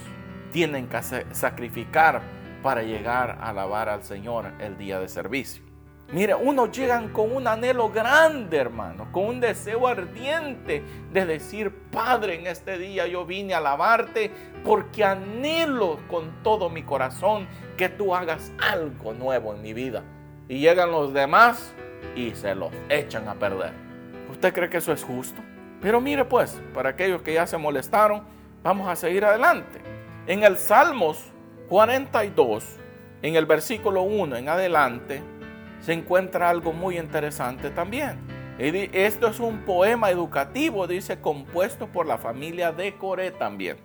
tienen 0.52 0.88
que 0.88 1.00
sacrificar 1.32 2.22
para 2.62 2.82
llegar 2.82 3.38
a 3.40 3.50
alabar 3.50 3.88
al 3.88 4.02
Señor 4.02 4.52
el 4.60 4.76
día 4.76 5.00
de 5.00 5.08
servicio. 5.08 5.70
Mire, 6.12 6.34
unos 6.34 6.72
llegan 6.72 7.10
con 7.10 7.32
un 7.32 7.46
anhelo 7.46 7.88
grande, 7.88 8.56
hermano, 8.56 9.12
con 9.12 9.26
un 9.26 9.40
deseo 9.40 9.86
ardiente 9.86 10.82
de 11.12 11.24
decir, 11.24 11.72
Padre, 11.92 12.40
en 12.40 12.48
este 12.48 12.78
día 12.78 13.06
yo 13.06 13.24
vine 13.24 13.54
a 13.54 13.58
alabarte 13.58 14.32
porque 14.64 15.04
anhelo 15.04 16.00
con 16.08 16.42
todo 16.42 16.68
mi 16.68 16.82
corazón 16.82 17.46
que 17.76 17.88
tú 17.88 18.12
hagas 18.12 18.50
algo 18.58 19.12
nuevo 19.12 19.54
en 19.54 19.62
mi 19.62 19.72
vida. 19.72 20.02
Y 20.48 20.58
llegan 20.58 20.90
los 20.90 21.12
demás 21.12 21.72
y 22.16 22.32
se 22.34 22.56
los 22.56 22.72
echan 22.88 23.28
a 23.28 23.34
perder. 23.34 23.72
¿Usted 24.32 24.52
cree 24.52 24.68
que 24.68 24.78
eso 24.78 24.92
es 24.92 25.04
justo? 25.04 25.40
Pero 25.80 26.00
mire 26.00 26.24
pues, 26.24 26.60
para 26.74 26.90
aquellos 26.90 27.22
que 27.22 27.34
ya 27.34 27.46
se 27.46 27.56
molestaron, 27.56 28.24
vamos 28.64 28.88
a 28.88 28.96
seguir 28.96 29.24
adelante. 29.24 29.89
En 30.26 30.42
el 30.42 30.58
Salmos 30.58 31.24
42, 31.68 32.64
en 33.22 33.36
el 33.36 33.46
versículo 33.46 34.02
1 34.02 34.36
en 34.36 34.48
adelante, 34.48 35.22
se 35.80 35.94
encuentra 35.94 36.50
algo 36.50 36.72
muy 36.72 36.98
interesante 36.98 37.70
también. 37.70 38.18
Esto 38.58 39.28
es 39.28 39.40
un 39.40 39.60
poema 39.60 40.10
educativo, 40.10 40.86
dice, 40.86 41.20
compuesto 41.20 41.86
por 41.86 42.06
la 42.06 42.18
familia 42.18 42.70
de 42.70 42.96
Coré 42.96 43.30
también. 43.30 43.78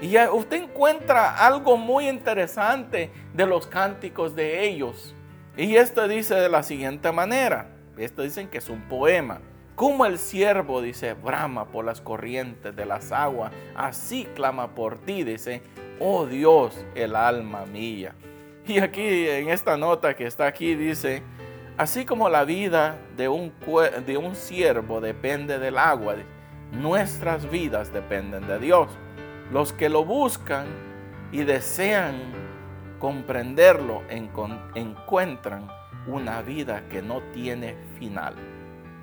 Y 0.00 0.16
usted 0.16 0.62
encuentra 0.62 1.44
algo 1.44 1.76
muy 1.76 2.08
interesante 2.08 3.10
de 3.34 3.46
los 3.46 3.66
cánticos 3.66 4.36
de 4.36 4.68
ellos. 4.68 5.14
Y 5.56 5.74
esto 5.74 6.06
dice 6.06 6.36
de 6.36 6.48
la 6.48 6.62
siguiente 6.62 7.10
manera. 7.10 7.66
Esto 7.98 8.22
dicen 8.22 8.48
que 8.48 8.58
es 8.58 8.70
un 8.70 8.82
poema. 8.88 9.40
Como 9.80 10.04
el 10.04 10.18
siervo, 10.18 10.82
dice, 10.82 11.14
brama 11.14 11.64
por 11.64 11.86
las 11.86 12.02
corrientes 12.02 12.76
de 12.76 12.84
las 12.84 13.12
aguas, 13.12 13.50
así 13.74 14.28
clama 14.34 14.74
por 14.74 14.98
ti, 14.98 15.24
dice, 15.24 15.62
oh 15.98 16.26
Dios, 16.26 16.84
el 16.94 17.16
alma 17.16 17.64
mía. 17.64 18.14
Y 18.66 18.80
aquí 18.80 19.26
en 19.26 19.48
esta 19.48 19.78
nota 19.78 20.14
que 20.14 20.26
está 20.26 20.46
aquí 20.46 20.74
dice, 20.74 21.22
así 21.78 22.04
como 22.04 22.28
la 22.28 22.44
vida 22.44 22.98
de 23.16 23.30
un, 23.30 23.54
de 24.04 24.18
un 24.18 24.34
siervo 24.34 25.00
depende 25.00 25.58
del 25.58 25.78
agua, 25.78 26.16
nuestras 26.72 27.50
vidas 27.50 27.90
dependen 27.90 28.46
de 28.48 28.58
Dios. 28.58 28.88
Los 29.50 29.72
que 29.72 29.88
lo 29.88 30.04
buscan 30.04 30.66
y 31.32 31.44
desean 31.44 32.20
comprenderlo 32.98 34.02
encuentran 34.10 35.68
una 36.06 36.42
vida 36.42 36.86
que 36.90 37.00
no 37.00 37.22
tiene 37.32 37.76
final. 37.98 38.49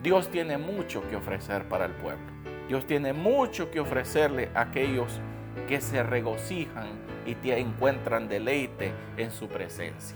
Dios 0.03 0.29
tiene 0.29 0.57
mucho 0.57 1.07
que 1.09 1.15
ofrecer 1.15 1.67
para 1.67 1.85
el 1.85 1.93
pueblo. 1.93 2.25
Dios 2.67 2.85
tiene 2.85 3.13
mucho 3.13 3.71
que 3.71 3.79
ofrecerle 3.79 4.49
a 4.53 4.61
aquellos 4.61 5.19
que 5.67 5.81
se 5.81 6.03
regocijan 6.03 6.87
y 7.25 7.35
te 7.35 7.57
encuentran 7.59 8.27
deleite 8.27 8.91
en 9.17 9.31
su 9.31 9.47
presencia. 9.47 10.15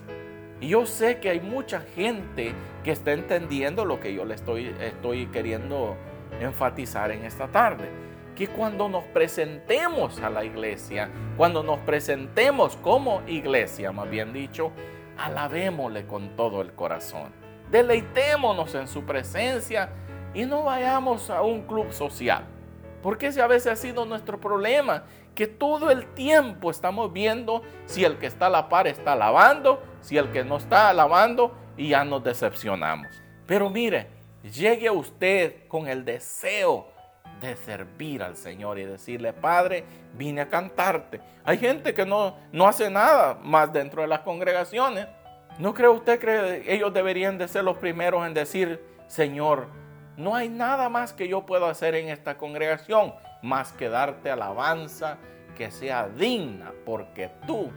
Y 0.60 0.68
yo 0.70 0.86
sé 0.86 1.20
que 1.20 1.30
hay 1.30 1.40
mucha 1.40 1.82
gente 1.82 2.54
que 2.84 2.92
está 2.92 3.14
entendiendo 3.14 3.84
lo 3.84 4.00
que 4.00 4.14
yo 4.14 4.26
le 4.26 4.36
estoy, 4.36 4.76
estoy 4.80 5.26
queriendo 5.28 5.98
enfatizar 6.40 7.10
en 7.12 7.26
esta 7.26 7.48
tarde. 7.48 7.90
Que 8.36 8.48
cuando 8.48 8.88
nos 8.88 9.04
presentemos 9.06 10.20
a 10.20 10.30
la 10.30 10.46
iglesia, 10.46 11.10
cuando 11.36 11.64
nos 11.64 11.80
presentemos 11.80 12.78
como 12.78 13.24
iglesia, 13.28 13.92
más 13.92 14.10
bien 14.10 14.34
dicho, 14.34 14.72
alabémosle 15.18 16.06
con 16.06 16.36
todo 16.36 16.62
el 16.62 16.74
corazón. 16.74 17.41
Deleitémonos 17.72 18.76
en 18.76 18.88
su 18.88 19.04
presencia 19.04 19.90
y 20.34 20.46
no 20.46 20.64
vayamos 20.64 21.30
a 21.30 21.42
un 21.42 21.62
club 21.64 21.92
social. 21.92 22.46
Porque 23.02 23.28
ese 23.28 23.42
a 23.42 23.48
veces 23.48 23.72
ha 23.72 23.76
sido 23.76 24.06
nuestro 24.06 24.40
problema, 24.40 25.04
que 25.34 25.48
todo 25.48 25.90
el 25.90 26.06
tiempo 26.14 26.70
estamos 26.70 27.12
viendo 27.12 27.64
si 27.86 28.04
el 28.04 28.18
que 28.18 28.28
está 28.28 28.48
a 28.48 28.50
la 28.50 28.70
par 28.70 28.88
está 28.88 29.14
alabando, 29.14 29.82
si 30.02 30.18
el 30.18 30.32
que 30.32 30.44
no 30.44 30.58
está 30.58 30.90
alabando 30.90 31.56
y 31.78 31.90
ya 31.90 32.04
nos 32.04 32.24
decepcionamos. 32.24 33.08
Pero 33.48 33.70
mire, 33.70 34.08
llegue 34.44 34.90
usted 34.90 35.68
con 35.68 35.88
el 35.88 36.06
deseo 36.06 36.88
de 37.40 37.56
servir 37.56 38.22
al 38.22 38.38
Señor 38.38 38.78
y 38.78 38.86
decirle, 38.86 39.34
Padre, 39.34 39.84
vine 40.14 40.42
a 40.42 40.50
cantarte. 40.50 41.22
Hay 41.44 41.58
gente 41.58 41.94
que 41.94 42.06
no, 42.06 42.38
no 42.52 42.68
hace 42.68 42.90
nada 42.90 43.40
más 43.42 43.74
dentro 43.74 44.04
de 44.04 44.08
las 44.08 44.20
congregaciones, 44.20 45.08
¿No 45.60 45.74
cree 45.74 45.90
usted 45.90 46.20
que 46.20 46.74
ellos 46.74 46.94
deberían 46.94 47.38
de 47.38 47.48
ser 47.48 47.64
los 47.64 47.78
primeros 47.78 48.26
en 48.26 48.34
decir, 48.34 48.84
Señor, 49.08 49.68
no 50.18 50.36
hay 50.36 50.50
nada 50.50 50.90
más 50.90 51.14
que 51.14 51.28
yo 51.28 51.46
pueda 51.46 51.70
hacer 51.70 51.96
en 51.96 52.10
esta 52.10 52.38
congregación 52.38 53.14
más 53.42 53.72
que 53.74 53.90
darte 53.90 54.30
alabanza 54.30 55.18
que 55.56 55.72
sea 55.72 56.08
digna, 56.08 56.72
porque 56.86 57.30
tú, 57.46 57.72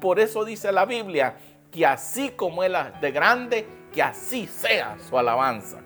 por 0.00 0.20
eso 0.20 0.44
dice 0.44 0.72
la 0.72 0.86
Biblia, 0.86 1.36
que 1.70 1.84
así 1.84 2.30
como 2.30 2.62
Él 2.62 2.74
es 2.74 3.00
de 3.00 3.10
grande, 3.10 3.66
que 3.92 4.02
así 4.02 4.46
sea 4.46 4.96
su 4.98 5.18
alabanza. 5.18 5.78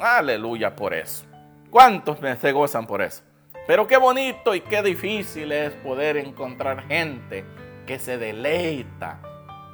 Aleluya 0.00 0.74
por 0.74 0.94
eso. 0.94 1.26
¿Cuántos 1.70 2.18
se 2.40 2.52
gozan 2.52 2.86
por 2.86 3.02
eso? 3.02 3.22
Pero 3.66 3.86
qué 3.86 3.96
bonito 3.96 4.54
y 4.54 4.62
qué 4.62 4.82
difícil 4.82 5.52
es 5.52 5.72
poder 5.74 6.16
encontrar 6.16 6.84
gente 6.84 7.44
que 7.86 7.98
se 7.98 8.16
deleita 8.16 9.20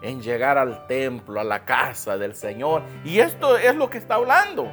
en 0.05 0.21
llegar 0.21 0.59
al 0.59 0.87
templo, 0.87 1.41
a 1.41 1.45
la 1.45 1.65
casa 1.65 2.19
del 2.19 2.35
Señor. 2.35 2.83
Y 3.05 3.21
esto 3.21 3.57
es 3.57 3.75
lo 3.75 3.89
que 3.89 3.99
está 3.99 4.17
hablando. 4.17 4.71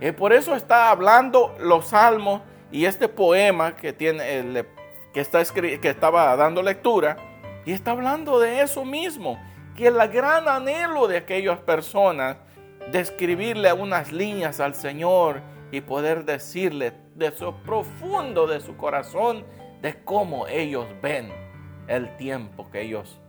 Y 0.00 0.12
por 0.12 0.32
eso 0.32 0.54
está 0.54 0.90
hablando 0.90 1.54
los 1.58 1.88
salmos 1.88 2.42
y 2.70 2.84
este 2.84 3.08
poema 3.08 3.74
que, 3.74 3.94
tiene, 3.94 4.66
que, 5.14 5.20
está 5.20 5.42
que 5.44 5.88
estaba 5.88 6.36
dando 6.36 6.62
lectura. 6.62 7.16
Y 7.64 7.72
está 7.72 7.92
hablando 7.92 8.38
de 8.38 8.60
eso 8.60 8.84
mismo. 8.84 9.42
Que 9.74 9.86
el 9.86 9.96
gran 10.08 10.46
anhelo 10.48 11.08
de 11.08 11.16
aquellas 11.16 11.58
personas 11.60 12.36
de 12.92 13.00
escribirle 13.00 13.72
unas 13.72 14.12
líneas 14.12 14.60
al 14.60 14.74
Señor 14.74 15.40
y 15.72 15.80
poder 15.80 16.26
decirle 16.26 16.92
de 17.14 17.30
su 17.30 17.54
profundo 17.62 18.46
de 18.46 18.60
su 18.60 18.76
corazón 18.76 19.46
de 19.80 20.04
cómo 20.04 20.46
ellos 20.46 20.86
ven 21.00 21.32
el 21.88 22.14
tiempo 22.16 22.70
que 22.70 22.82
ellos 22.82 23.20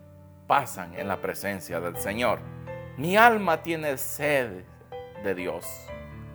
pasan 0.47 0.93
en 0.95 1.07
la 1.07 1.21
presencia 1.21 1.79
del 1.79 1.97
Señor. 1.97 2.39
Mi 2.97 3.17
alma 3.17 3.61
tiene 3.61 3.97
sed 3.97 4.63
de 5.23 5.35
Dios, 5.35 5.65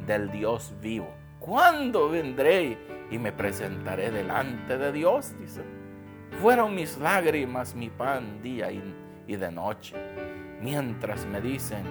del 0.07 0.31
Dios 0.31 0.75
vivo. 0.81 1.09
¿Cuándo 1.38 2.11
vendré 2.11 2.76
y 3.11 3.19
me 3.19 3.33
presentaré 3.33 4.11
delante 4.11 4.76
de 4.76 4.93
Dios? 4.93 5.38
Dice. 5.38 5.62
Fueron 6.40 6.75
mis 6.75 6.97
lágrimas 6.99 7.75
mi 7.75 7.90
pan 7.90 8.40
día 8.43 8.71
y, 8.71 9.37
de 9.37 9.50
noche, 9.50 9.97
mientras 10.61 11.26
me 11.26 11.40
dicen 11.40 11.85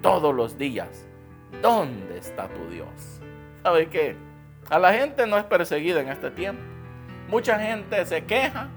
todos 0.00 0.34
los 0.34 0.56
días, 0.56 1.08
¿dónde 1.60 2.18
está 2.18 2.48
tu 2.48 2.68
Dios? 2.68 3.20
¿Sabe 3.62 3.88
qué? 3.88 4.16
A 4.70 4.78
la 4.78 4.92
gente 4.92 5.26
no 5.26 5.38
es 5.38 5.44
perseguida 5.44 6.00
en 6.00 6.08
este 6.08 6.30
tiempo. 6.30 6.62
Mucha 7.28 7.58
gente 7.58 8.04
se 8.06 8.24
queja 8.24 8.68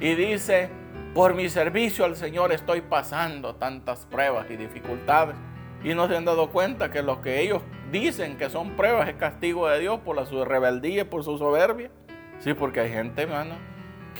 y 0.00 0.14
dice, 0.14 0.68
por 1.16 1.32
mi 1.32 1.48
servicio 1.48 2.04
al 2.04 2.14
Señor 2.14 2.52
estoy 2.52 2.82
pasando 2.82 3.54
tantas 3.54 4.04
pruebas 4.04 4.50
y 4.50 4.56
dificultades. 4.56 5.34
Y 5.82 5.94
no 5.94 6.08
se 6.08 6.14
han 6.14 6.26
dado 6.26 6.50
cuenta 6.50 6.90
que 6.90 7.02
lo 7.02 7.22
que 7.22 7.40
ellos 7.40 7.62
dicen 7.90 8.36
que 8.36 8.50
son 8.50 8.72
pruebas 8.72 9.08
es 9.08 9.14
castigo 9.14 9.66
de 9.66 9.80
Dios 9.80 10.00
por 10.00 10.14
la 10.14 10.26
su 10.26 10.44
rebeldía 10.44 11.00
y 11.00 11.04
por 11.04 11.24
su 11.24 11.38
soberbia. 11.38 11.90
Sí, 12.38 12.52
porque 12.52 12.80
hay 12.80 12.90
gente, 12.90 13.22
hermano, 13.22 13.54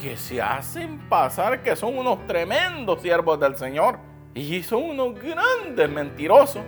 que 0.01 0.17
se 0.17 0.41
hacen 0.41 0.97
pasar 1.07 1.61
que 1.61 1.75
son 1.75 1.99
unos 1.99 2.25
tremendos 2.25 3.03
siervos 3.03 3.39
del 3.39 3.55
Señor. 3.57 3.99
Y 4.33 4.63
son 4.63 4.81
unos 4.81 5.21
grandes 5.21 5.87
mentirosos. 5.91 6.63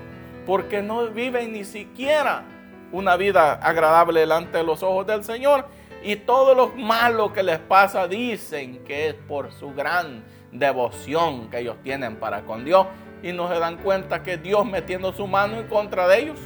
Porque 0.45 0.83
no 0.83 1.07
viven 1.07 1.53
ni 1.53 1.63
siquiera 1.63 2.43
una 2.91 3.15
vida 3.15 3.53
agradable 3.53 4.19
delante 4.19 4.59
de 4.59 4.63
los 4.63 4.83
ojos 4.83 5.07
del 5.07 5.23
Señor 5.23 5.65
y 6.03 6.15
todo 6.15 6.55
lo 6.55 6.69
malo 6.69 7.33
que 7.33 7.43
les 7.43 7.59
pasa 7.59 8.07
dicen 8.07 8.83
que 8.85 9.09
es 9.09 9.13
por 9.13 9.51
su 9.51 9.73
gran 9.73 10.23
devoción 10.51 11.49
que 11.49 11.59
ellos 11.59 11.77
tienen 11.83 12.15
para 12.15 12.41
con 12.41 12.65
Dios 12.65 12.87
y 13.21 13.33
no 13.33 13.47
se 13.51 13.59
dan 13.59 13.77
cuenta 13.77 14.23
que 14.23 14.37
Dios 14.37 14.65
metiendo 14.65 15.11
su 15.13 15.27
mano 15.27 15.57
en 15.57 15.67
contra 15.67 16.07
de 16.07 16.19
ellos. 16.19 16.39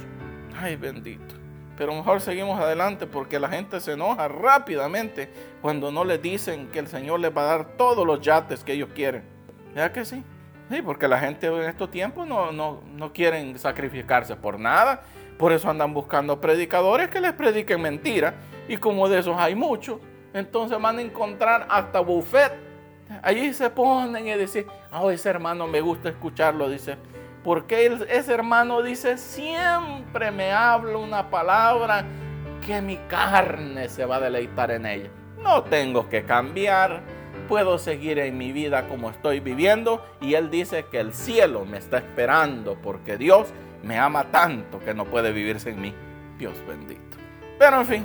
Ay, 0.56 0.76
bendito. 0.76 1.34
Pero 1.76 1.92
mejor 1.92 2.20
seguimos 2.20 2.60
adelante 2.60 3.06
porque 3.06 3.38
la 3.40 3.48
gente 3.48 3.80
se 3.80 3.92
enoja 3.92 4.28
rápidamente 4.28 5.30
cuando 5.60 5.90
no 5.90 6.04
les 6.04 6.22
dicen 6.22 6.68
que 6.68 6.78
el 6.78 6.86
Señor 6.86 7.20
les 7.20 7.36
va 7.36 7.42
a 7.42 7.56
dar 7.56 7.76
todos 7.76 8.06
los 8.06 8.20
yates 8.20 8.62
que 8.62 8.72
ellos 8.72 8.90
quieren. 8.94 9.24
¿Ya 9.74 9.92
que 9.92 10.04
sí? 10.04 10.22
Sí, 10.70 10.82
porque 10.82 11.08
la 11.08 11.18
gente 11.18 11.46
en 11.48 11.62
estos 11.62 11.90
tiempos 11.90 12.26
no, 12.26 12.52
no, 12.52 12.80
no 12.94 13.12
quieren 13.12 13.58
sacrificarse 13.58 14.36
por 14.36 14.58
nada. 14.58 15.02
Por 15.38 15.52
eso 15.52 15.68
andan 15.68 15.92
buscando 15.92 16.40
predicadores 16.40 17.08
que 17.08 17.20
les 17.20 17.32
prediquen 17.32 17.80
mentiras 17.80 18.34
y 18.68 18.76
como 18.76 19.08
de 19.08 19.18
esos 19.18 19.36
hay 19.36 19.54
muchos, 19.54 19.98
entonces 20.32 20.80
van 20.80 20.98
a 20.98 21.02
encontrar 21.02 21.66
hasta 21.70 22.00
buffet. 22.00 22.52
Allí 23.22 23.52
se 23.52 23.68
ponen 23.70 24.26
y 24.26 24.34
dicen, 24.34 24.66
oh, 24.92 25.10
ese 25.10 25.28
hermano 25.28 25.66
me 25.66 25.80
gusta 25.80 26.08
escucharlo, 26.08 26.68
dice. 26.68 26.96
Porque 27.42 27.86
ese 28.08 28.32
hermano 28.32 28.82
dice, 28.82 29.18
siempre 29.18 30.30
me 30.30 30.52
habla 30.52 30.96
una 30.96 31.28
palabra 31.28 32.04
que 32.66 32.80
mi 32.80 32.96
carne 33.08 33.88
se 33.90 34.06
va 34.06 34.16
a 34.16 34.20
deleitar 34.20 34.70
en 34.70 34.86
ella. 34.86 35.10
No 35.38 35.62
tengo 35.64 36.08
que 36.08 36.24
cambiar, 36.24 37.02
puedo 37.46 37.78
seguir 37.78 38.18
en 38.18 38.38
mi 38.38 38.52
vida 38.52 38.88
como 38.88 39.10
estoy 39.10 39.40
viviendo. 39.40 40.02
Y 40.22 40.34
él 40.34 40.50
dice 40.50 40.86
que 40.90 41.00
el 41.00 41.12
cielo 41.12 41.66
me 41.66 41.76
está 41.76 41.98
esperando 41.98 42.78
porque 42.82 43.18
Dios 43.18 43.52
me 43.84 43.98
ama 43.98 44.30
tanto 44.30 44.80
que 44.80 44.94
no 44.94 45.04
puede 45.04 45.32
vivir 45.32 45.60
sin 45.60 45.80
mí. 45.80 45.94
Dios 46.38 46.56
bendito. 46.66 47.16
Pero 47.58 47.80
en 47.80 47.86
fin, 47.86 48.04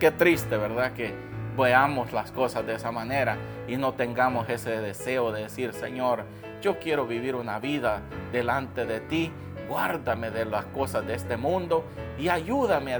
Qué 0.00 0.10
triste, 0.10 0.56
¿verdad? 0.56 0.94
Que 0.94 1.12
veamos 1.58 2.10
las 2.14 2.32
cosas 2.32 2.66
de 2.66 2.74
esa 2.74 2.90
manera 2.90 3.36
y 3.68 3.76
no 3.76 3.92
tengamos 3.92 4.48
ese 4.48 4.80
deseo 4.80 5.30
de 5.30 5.42
decir, 5.42 5.74
Señor, 5.74 6.24
yo 6.62 6.78
quiero 6.78 7.06
vivir 7.06 7.34
una 7.34 7.58
vida 7.58 8.00
delante 8.32 8.86
de 8.86 9.00
ti, 9.00 9.30
guárdame 9.68 10.30
de 10.30 10.46
las 10.46 10.64
cosas 10.64 11.06
de 11.06 11.16
este 11.16 11.36
mundo 11.36 11.84
y 12.18 12.30
ayúdame 12.30 12.94
a, 12.94 12.98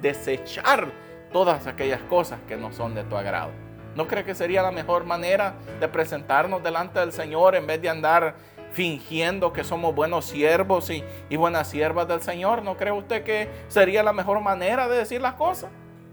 desechar 0.00 0.86
todas 1.32 1.66
aquellas 1.66 2.02
cosas 2.02 2.38
que 2.46 2.56
no 2.56 2.72
son 2.72 2.94
de 2.94 3.02
tu 3.02 3.16
agrado. 3.16 3.50
¿No 3.96 4.06
cree 4.06 4.22
que 4.22 4.36
sería 4.36 4.62
la 4.62 4.70
mejor 4.70 5.04
manera 5.04 5.54
de 5.80 5.88
presentarnos 5.88 6.62
delante 6.62 7.00
del 7.00 7.10
Señor 7.10 7.56
en 7.56 7.66
vez 7.66 7.82
de 7.82 7.88
andar 7.88 8.36
fingiendo 8.78 9.52
que 9.52 9.64
somos 9.64 9.92
buenos 9.92 10.24
siervos 10.24 10.88
y, 10.88 11.02
buenas 11.36 11.66
siervas 11.66 12.06
del 12.06 12.22
Señor? 12.22 12.62
¿No 12.62 12.76
cree 12.76 12.92
usted 12.92 13.24
que 13.24 13.48
sería 13.66 14.04
la 14.04 14.12
mejor 14.12 14.38
manera 14.38 14.86
de 14.86 14.98
decir 14.98 15.20
las 15.20 15.34
cosas? 15.34 15.68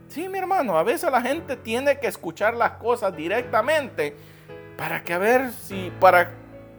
Sí, 0.08 0.28
mi 0.30 0.39
hermano, 0.39 0.75
a 0.75 0.82
veces 0.82 1.12
la 1.12 1.21
gente 1.21 1.58
tiene 1.58 1.99
que 1.99 2.08
escuchar 2.08 2.56
las 2.56 2.71
cosas 2.71 3.15
directamente 3.15 4.15
para 4.80 5.04
que 5.04 5.13
a 5.13 5.19
ver 5.19 5.51
si, 5.51 5.91
para 5.99 6.32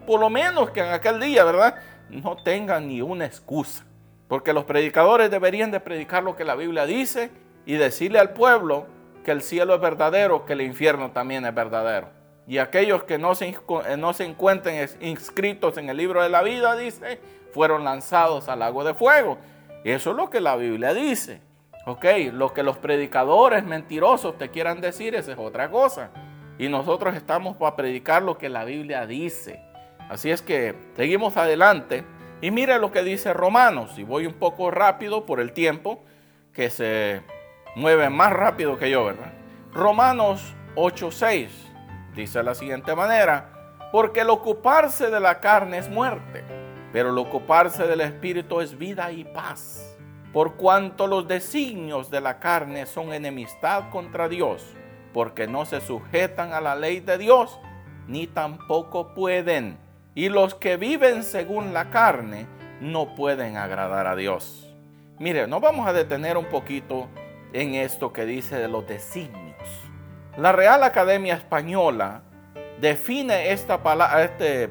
por 0.05 0.19
lo 0.19 0.29
menos 0.29 0.71
que 0.71 0.81
en 0.81 0.91
aquel 0.91 1.21
día, 1.21 1.45
¿verdad? 1.45 1.75
No 2.09 2.35
tengan 2.35 2.89
ni 2.89 3.01
una 3.01 3.25
excusa. 3.25 3.85
Porque 4.27 4.51
los 4.51 4.65
predicadores 4.65 5.31
deberían 5.31 5.71
de 5.71 5.79
predicar 5.79 6.21
lo 6.21 6.35
que 6.35 6.43
la 6.43 6.55
Biblia 6.55 6.85
dice 6.85 7.31
y 7.65 7.75
decirle 7.75 8.19
al 8.19 8.33
pueblo 8.33 8.87
que 9.23 9.31
el 9.31 9.41
cielo 9.41 9.75
es 9.75 9.79
verdadero, 9.79 10.43
que 10.43 10.51
el 10.51 10.63
infierno 10.63 11.11
también 11.11 11.45
es 11.45 11.55
verdadero. 11.55 12.16
Y 12.47 12.59
aquellos 12.59 13.03
que 13.03 13.17
no 13.17 13.35
se, 13.35 13.49
eh, 13.49 13.97
no 13.97 14.13
se 14.13 14.23
encuentren 14.23 14.89
inscritos 15.01 15.77
en 15.77 15.89
el 15.89 15.97
libro 15.97 16.23
de 16.23 16.29
la 16.29 16.41
vida, 16.41 16.77
dice, 16.77 17.19
fueron 17.53 17.83
lanzados 17.83 18.47
al 18.47 18.59
lago 18.59 18.85
de 18.85 18.93
fuego. 18.93 19.37
Eso 19.83 20.11
es 20.11 20.15
lo 20.15 20.29
que 20.29 20.39
la 20.39 20.55
Biblia 20.55 20.93
dice. 20.93 21.41
Ok, 21.85 22.05
lo 22.31 22.53
que 22.53 22.63
los 22.63 22.77
predicadores 22.77 23.63
mentirosos 23.65 24.37
te 24.37 24.49
quieran 24.49 24.79
decir, 24.79 25.13
esa 25.13 25.33
es 25.33 25.37
otra 25.37 25.69
cosa. 25.69 26.09
Y 26.57 26.69
nosotros 26.69 27.15
estamos 27.15 27.57
para 27.57 27.75
predicar 27.75 28.23
lo 28.23 28.37
que 28.37 28.49
la 28.49 28.63
Biblia 28.63 29.05
dice. 29.05 29.61
Así 30.09 30.31
es 30.31 30.41
que 30.41 30.73
seguimos 30.95 31.35
adelante. 31.35 32.05
Y 32.41 32.51
mire 32.51 32.79
lo 32.79 32.91
que 32.91 33.03
dice 33.03 33.33
Romanos. 33.33 33.97
Y 33.99 34.03
voy 34.03 34.25
un 34.25 34.33
poco 34.33 34.71
rápido 34.71 35.25
por 35.25 35.39
el 35.41 35.51
tiempo, 35.51 36.03
que 36.53 36.69
se 36.69 37.21
mueve 37.75 38.09
más 38.09 38.31
rápido 38.31 38.77
que 38.77 38.89
yo, 38.89 39.05
¿verdad? 39.05 39.33
Romanos 39.73 40.55
8:6 40.75 41.66
dice 42.17 42.39
de 42.39 42.43
la 42.43 42.55
siguiente 42.55 42.93
manera: 42.93 43.79
Porque 43.93 44.21
el 44.21 44.29
ocuparse 44.29 45.09
de 45.09 45.21
la 45.21 45.39
carne 45.39 45.77
es 45.77 45.89
muerte, 45.89 46.43
pero 46.91 47.11
el 47.11 47.17
ocuparse 47.17 47.87
del 47.87 48.01
espíritu 48.01 48.59
es 48.59 48.77
vida 48.77 49.09
y 49.11 49.23
paz 49.23 49.97
por 50.37 50.55
cuanto 50.55 51.07
los 51.07 51.27
designios 51.27 52.11
de 52.11 52.21
la 52.21 52.39
carne 52.39 52.85
son 52.85 53.11
enemistad 53.11 53.89
contra 53.89 54.29
Dios, 54.29 54.63
porque 55.11 55.47
no 55.47 55.65
se 55.65 55.81
sujetan 55.81 56.53
a 56.53 56.61
la 56.61 56.75
ley 56.75 56.99
de 56.99 57.17
Dios, 57.17 57.59
ni 58.07 58.27
tampoco 58.27 59.15
pueden. 59.15 59.79
Y 60.15 60.29
los 60.29 60.53
que 60.53 60.77
viven 60.77 61.23
según 61.23 61.73
la 61.73 61.89
carne 61.89 62.45
no 62.81 63.15
pueden 63.15 63.57
agradar 63.57 64.05
a 64.05 64.15
Dios. 64.15 64.71
Mire, 65.17 65.47
nos 65.47 65.59
vamos 65.59 65.87
a 65.87 65.93
detener 65.93 66.37
un 66.37 66.45
poquito 66.45 67.07
en 67.53 67.73
esto 67.73 68.13
que 68.13 68.25
dice 68.25 68.57
de 68.57 68.67
los 68.67 68.85
designios. 68.85 69.46
La 70.37 70.51
Real 70.51 70.83
Academia 70.83 71.33
Española 71.33 72.21
define 72.79 73.53
esta, 73.53 73.81
este, 74.23 74.69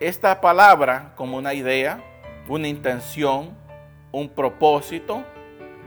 esta 0.00 0.40
palabra 0.40 1.12
como 1.14 1.36
una 1.36 1.54
idea, 1.54 2.02
una 2.48 2.66
intención, 2.66 3.56
un 4.10 4.28
propósito, 4.28 5.22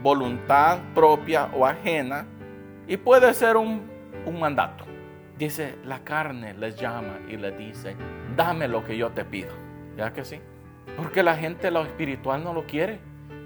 voluntad 0.02 0.78
propia 0.94 1.50
o 1.52 1.66
ajena, 1.66 2.24
y 2.86 2.96
puede 2.96 3.34
ser 3.34 3.58
un, 3.58 3.98
mandato. 4.40 4.86
Dice, 5.36 5.76
la 5.84 6.04
carne 6.04 6.54
les 6.54 6.76
llama 6.76 7.18
y 7.28 7.36
le 7.36 7.50
dice, 7.50 7.96
dame 8.34 8.66
lo 8.66 8.82
que 8.82 8.96
yo 8.96 9.10
te 9.10 9.26
pido. 9.26 9.52
¿Ya 9.94 10.10
que 10.14 10.24
sí? 10.24 10.40
Porque 10.96 11.22
la 11.22 11.36
gente 11.36 11.70
lo 11.70 11.82
espiritual 11.82 12.42
no 12.42 12.54
lo 12.54 12.64
quiere. 12.64 12.98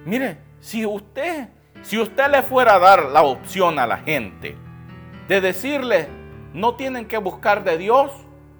Mire, 0.04 0.38
si 0.60 0.86
usted, 0.86 1.48
si 1.82 1.98
usted 1.98 2.30
le 2.30 2.42
fuera 2.42 2.76
a 2.76 2.78
dar 2.78 3.06
la 3.06 3.22
opción 3.22 3.80
a 3.80 3.86
la 3.88 3.98
gente 3.98 4.56
de 5.28 5.40
decirle, 5.40 6.08
no 6.52 6.74
tienen 6.74 7.06
que 7.06 7.18
buscar 7.18 7.64
de 7.64 7.78
Dios, 7.78 8.10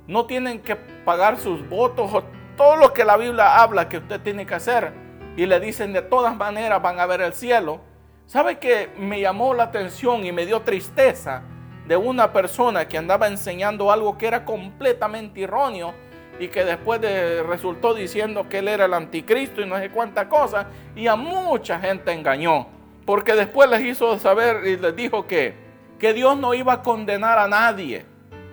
no 0.07 0.27
tienen 0.27 0.61
que 0.61 0.77
pagar 0.77 1.39
sus 1.39 1.69
votos 1.69 2.13
o 2.13 2.25
todo 2.57 2.77
lo 2.77 2.93
que 2.93 3.05
la 3.05 3.17
Biblia 3.17 3.61
habla 3.61 3.89
que 3.89 3.99
usted 3.99 4.21
tiene 4.21 4.47
que 4.47 4.55
hacer, 4.55 4.93
y 5.37 5.47
le 5.47 5.61
dicen 5.61 5.93
de 5.93 6.03
todas 6.03 6.37
maneras 6.37 6.81
van 6.83 7.01
a 7.01 7.07
ver 7.07 7.23
el 7.23 7.33
cielo. 7.33 7.81
¿Sabe 8.27 8.59
que 8.59 8.91
me 8.99 9.21
llamó 9.21 9.55
la 9.55 9.65
atención 9.65 10.25
y 10.25 10.33
me 10.33 10.47
dio 10.47 10.61
tristeza 10.61 11.43
de 11.87 11.97
una 11.97 12.33
persona 12.33 12.87
que 12.87 12.97
andaba 12.97 13.27
enseñando 13.27 13.91
algo 13.91 14.17
que 14.17 14.27
era 14.27 14.45
completamente 14.45 15.43
erróneo 15.43 15.93
y 16.39 16.49
que 16.49 16.65
después 16.65 17.01
de, 17.01 17.43
resultó 17.43 17.95
diciendo 17.95 18.49
que 18.49 18.59
él 18.59 18.69
era 18.69 18.85
el 18.85 18.95
anticristo 18.95 19.61
y 19.61 19.67
no 19.67 19.79
sé 19.79 19.91
cuánta 19.91 20.29
cosa 20.29 20.69
y 20.95 21.07
a 21.07 21.17
mucha 21.17 21.79
gente 21.81 22.13
engañó 22.13 22.69
porque 23.05 23.35
después 23.35 23.69
les 23.71 23.83
hizo 23.83 24.19
saber 24.19 24.67
y 24.67 24.77
les 24.77 24.95
dijo 24.95 25.27
que, 25.27 25.55
que 26.03 26.13
Dios 26.15 26.37
no 26.37 26.53
iba 26.53 26.73
a 26.73 26.83
condenar 26.83 27.39
a 27.39 27.47
nadie, 27.47 28.05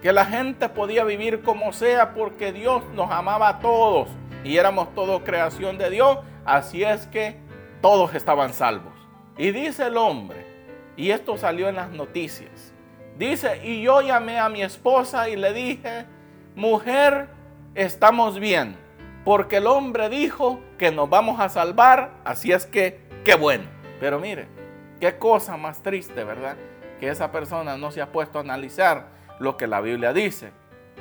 que 0.04 0.14
la 0.14 0.24
gente 0.24 0.70
podía 0.70 1.04
vivir 1.04 1.42
como 1.42 1.74
sea 1.74 2.14
porque 2.14 2.54
Dios 2.54 2.84
nos 2.94 3.10
amaba 3.10 3.50
a 3.50 3.58
todos 3.58 4.08
y 4.44 4.58
éramos 4.58 4.94
todos 4.94 5.24
creación 5.24 5.80
de 5.80 5.90
Dios, 5.90 6.20
así 6.46 6.84
es 6.84 7.08
que 7.08 7.38
todos 7.82 8.14
estaban 8.14 8.54
salvos. 8.54 8.94
Y 9.36 9.50
dice 9.50 9.88
el 9.88 9.98
hombre, 9.98 10.46
y 10.96 11.10
esto 11.10 11.38
salió 11.38 11.68
en 11.70 11.78
las 11.78 11.90
noticias, 11.90 12.72
dice, 13.18 13.60
y 13.66 13.82
yo 13.82 14.02
llamé 14.02 14.38
a 14.38 14.48
mi 14.48 14.62
esposa 14.62 15.28
y 15.28 15.36
le 15.36 15.52
dije, 15.52 16.06
mujer, 16.54 17.30
estamos 17.74 18.40
bien, 18.40 18.76
porque 19.26 19.58
el 19.58 19.66
hombre 19.66 20.10
dijo 20.10 20.60
que 20.78 20.92
nos 20.92 21.10
vamos 21.10 21.40
a 21.40 21.50
salvar, 21.50 22.12
así 22.26 22.52
es 22.52 22.68
que, 22.68 23.00
qué 23.26 23.34
bueno. 23.34 23.64
Pero 24.00 24.20
mire, 24.20 24.48
qué 25.00 25.18
cosa 25.18 25.58
más 25.58 25.82
triste, 25.82 26.24
¿verdad? 26.24 26.56
Que 27.00 27.10
esa 27.10 27.32
persona 27.32 27.78
no 27.78 27.92
se 27.92 28.02
ha 28.02 28.12
puesto 28.12 28.38
a 28.38 28.42
analizar 28.42 29.08
lo 29.40 29.58
que 29.58 29.68
la 29.68 29.82
Biblia 29.82 30.14
dice, 30.14 30.52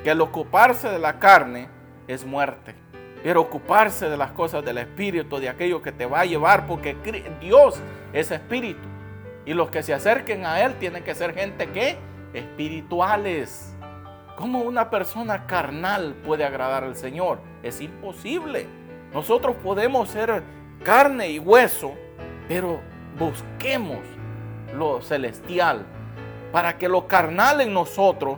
que 0.03 0.11
el 0.11 0.21
ocuparse 0.21 0.89
de 0.89 0.99
la 0.99 1.19
carne 1.19 1.67
es 2.07 2.25
muerte. 2.25 2.75
Pero 3.21 3.41
ocuparse 3.41 4.09
de 4.09 4.15
las 4.15 4.31
cosas 4.31 4.63
del 4.63 4.77
Espíritu, 4.77 5.39
de 5.39 5.49
aquello 5.49 5.81
que 5.81 5.91
te 5.91 6.05
va 6.05 6.21
a 6.21 6.25
llevar, 6.25 6.65
porque 6.67 6.95
Dios 7.41 7.79
es 8.13 8.31
Espíritu. 8.31 8.87
Y 9.45 9.53
los 9.53 9.69
que 9.69 9.83
se 9.83 9.93
acerquen 9.93 10.45
a 10.45 10.61
Él 10.61 10.75
tienen 10.75 11.03
que 11.03 11.15
ser 11.15 11.33
gente 11.33 11.69
que 11.69 11.97
espirituales. 12.33 13.75
¿Cómo 14.37 14.59
una 14.59 14.89
persona 14.89 15.45
carnal 15.47 16.15
puede 16.25 16.45
agradar 16.45 16.85
al 16.85 16.95
Señor? 16.95 17.39
Es 17.61 17.81
imposible. 17.81 18.67
Nosotros 19.13 19.55
podemos 19.57 20.09
ser 20.09 20.43
carne 20.83 21.29
y 21.31 21.39
hueso, 21.39 21.93
pero 22.47 22.79
busquemos 23.17 23.99
lo 24.75 25.01
celestial 25.01 25.85
para 26.51 26.77
que 26.77 26.89
lo 26.89 27.07
carnal 27.07 27.61
en 27.61 27.73
nosotros 27.73 28.37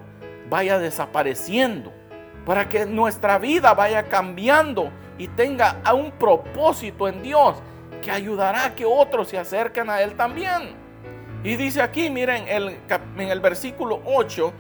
vaya 0.50 0.80
desapareciendo 0.80 1.94
para 2.46 2.68
que 2.68 2.86
nuestra 2.86 3.38
vida 3.38 3.74
vaya 3.74 4.04
cambiando 4.04 4.92
y 5.18 5.28
tenga 5.28 5.82
un 5.94 6.12
propósito 6.12 7.08
en 7.08 7.22
Dios 7.22 7.62
que 8.02 8.12
ayudará 8.12 8.66
a 8.66 8.76
que 8.76 8.86
otros 8.86 9.28
se 9.28 9.38
acerquen 9.38 9.90
a 9.90 10.02
Él 10.02 10.16
también. 10.16 10.76
Y 11.44 11.56
dice 11.56 11.82
aquí, 11.82 12.10
miren, 12.10 12.46
en 12.48 13.30
el 13.30 13.40
versículo 13.40 14.02
8, 14.06 14.54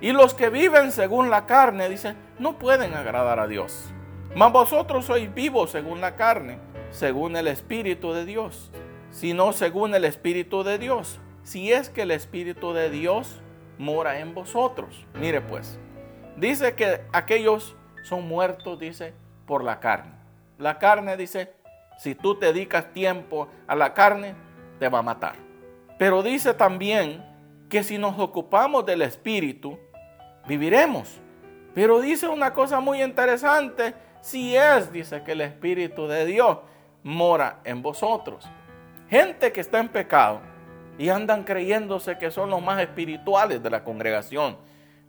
y 0.00 0.12
los 0.12 0.34
que 0.34 0.50
viven 0.50 0.90
según 0.90 1.30
la 1.30 1.46
carne, 1.46 1.88
dice, 1.88 2.16
no 2.38 2.58
pueden 2.58 2.94
agradar 2.94 3.38
a 3.38 3.46
Dios. 3.46 3.92
Mas 4.34 4.52
vosotros 4.52 5.04
sois 5.04 5.32
vivos 5.32 5.70
según 5.70 6.00
la 6.00 6.16
carne, 6.16 6.58
según 6.90 7.36
el 7.36 7.46
Espíritu 7.46 8.12
de 8.12 8.24
Dios, 8.24 8.72
sino 9.12 9.52
según 9.52 9.94
el 9.94 10.04
Espíritu 10.04 10.64
de 10.64 10.78
Dios. 10.78 11.20
Si 11.44 11.72
es 11.72 11.88
que 11.88 12.02
el 12.02 12.10
Espíritu 12.10 12.72
de 12.72 12.90
Dios 12.90 13.40
mora 13.78 14.18
en 14.18 14.34
vosotros. 14.34 15.06
Mire 15.14 15.40
pues, 15.40 15.78
Dice 16.36 16.74
que 16.74 17.02
aquellos 17.12 17.76
son 18.02 18.26
muertos, 18.26 18.78
dice, 18.78 19.14
por 19.46 19.62
la 19.62 19.80
carne. 19.80 20.12
La 20.58 20.78
carne 20.78 21.16
dice, 21.16 21.52
si 21.98 22.14
tú 22.14 22.36
te 22.36 22.46
dedicas 22.46 22.92
tiempo 22.92 23.48
a 23.66 23.76
la 23.76 23.92
carne, 23.92 24.34
te 24.78 24.88
va 24.88 25.00
a 25.00 25.02
matar. 25.02 25.34
Pero 25.98 26.22
dice 26.22 26.54
también 26.54 27.24
que 27.68 27.82
si 27.82 27.98
nos 27.98 28.18
ocupamos 28.18 28.86
del 28.86 29.02
Espíritu, 29.02 29.78
viviremos. 30.48 31.20
Pero 31.74 32.00
dice 32.00 32.28
una 32.28 32.52
cosa 32.52 32.80
muy 32.80 33.02
interesante, 33.02 33.94
si 34.20 34.56
es, 34.56 34.92
dice 34.92 35.22
que 35.22 35.32
el 35.32 35.42
Espíritu 35.42 36.06
de 36.06 36.24
Dios 36.24 36.58
mora 37.02 37.60
en 37.64 37.82
vosotros. 37.82 38.48
Gente 39.12 39.52
que 39.52 39.60
está 39.60 39.78
en 39.78 39.90
pecado 39.90 40.40
y 40.98 41.08
andan 41.08 41.44
creyéndose 41.44 42.18
que 42.18 42.32
son 42.32 42.50
los 42.50 42.60
más 42.60 42.80
espirituales 42.80 43.62
de 43.62 43.70
la 43.70 43.84
congregación 43.84 44.56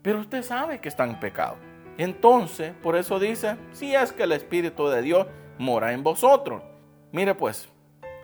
pero 0.04 0.20
usted 0.20 0.44
sabe 0.44 0.80
que 0.80 0.90
está 0.90 1.06
en 1.06 1.20
pecado. 1.20 1.56
Entonces, 1.98 2.74
por 2.84 2.96
eso 2.96 3.18
dice, 3.18 3.56
si 3.72 3.96
es 3.96 4.12
que 4.12 4.24
el 4.24 4.34
Espíritu 4.34 4.90
de 4.90 5.02
Dios 5.02 5.28
mora 5.58 5.94
en 5.94 6.04
vosotros. 6.04 6.62
Mire 7.12 7.34
pues, 7.34 7.70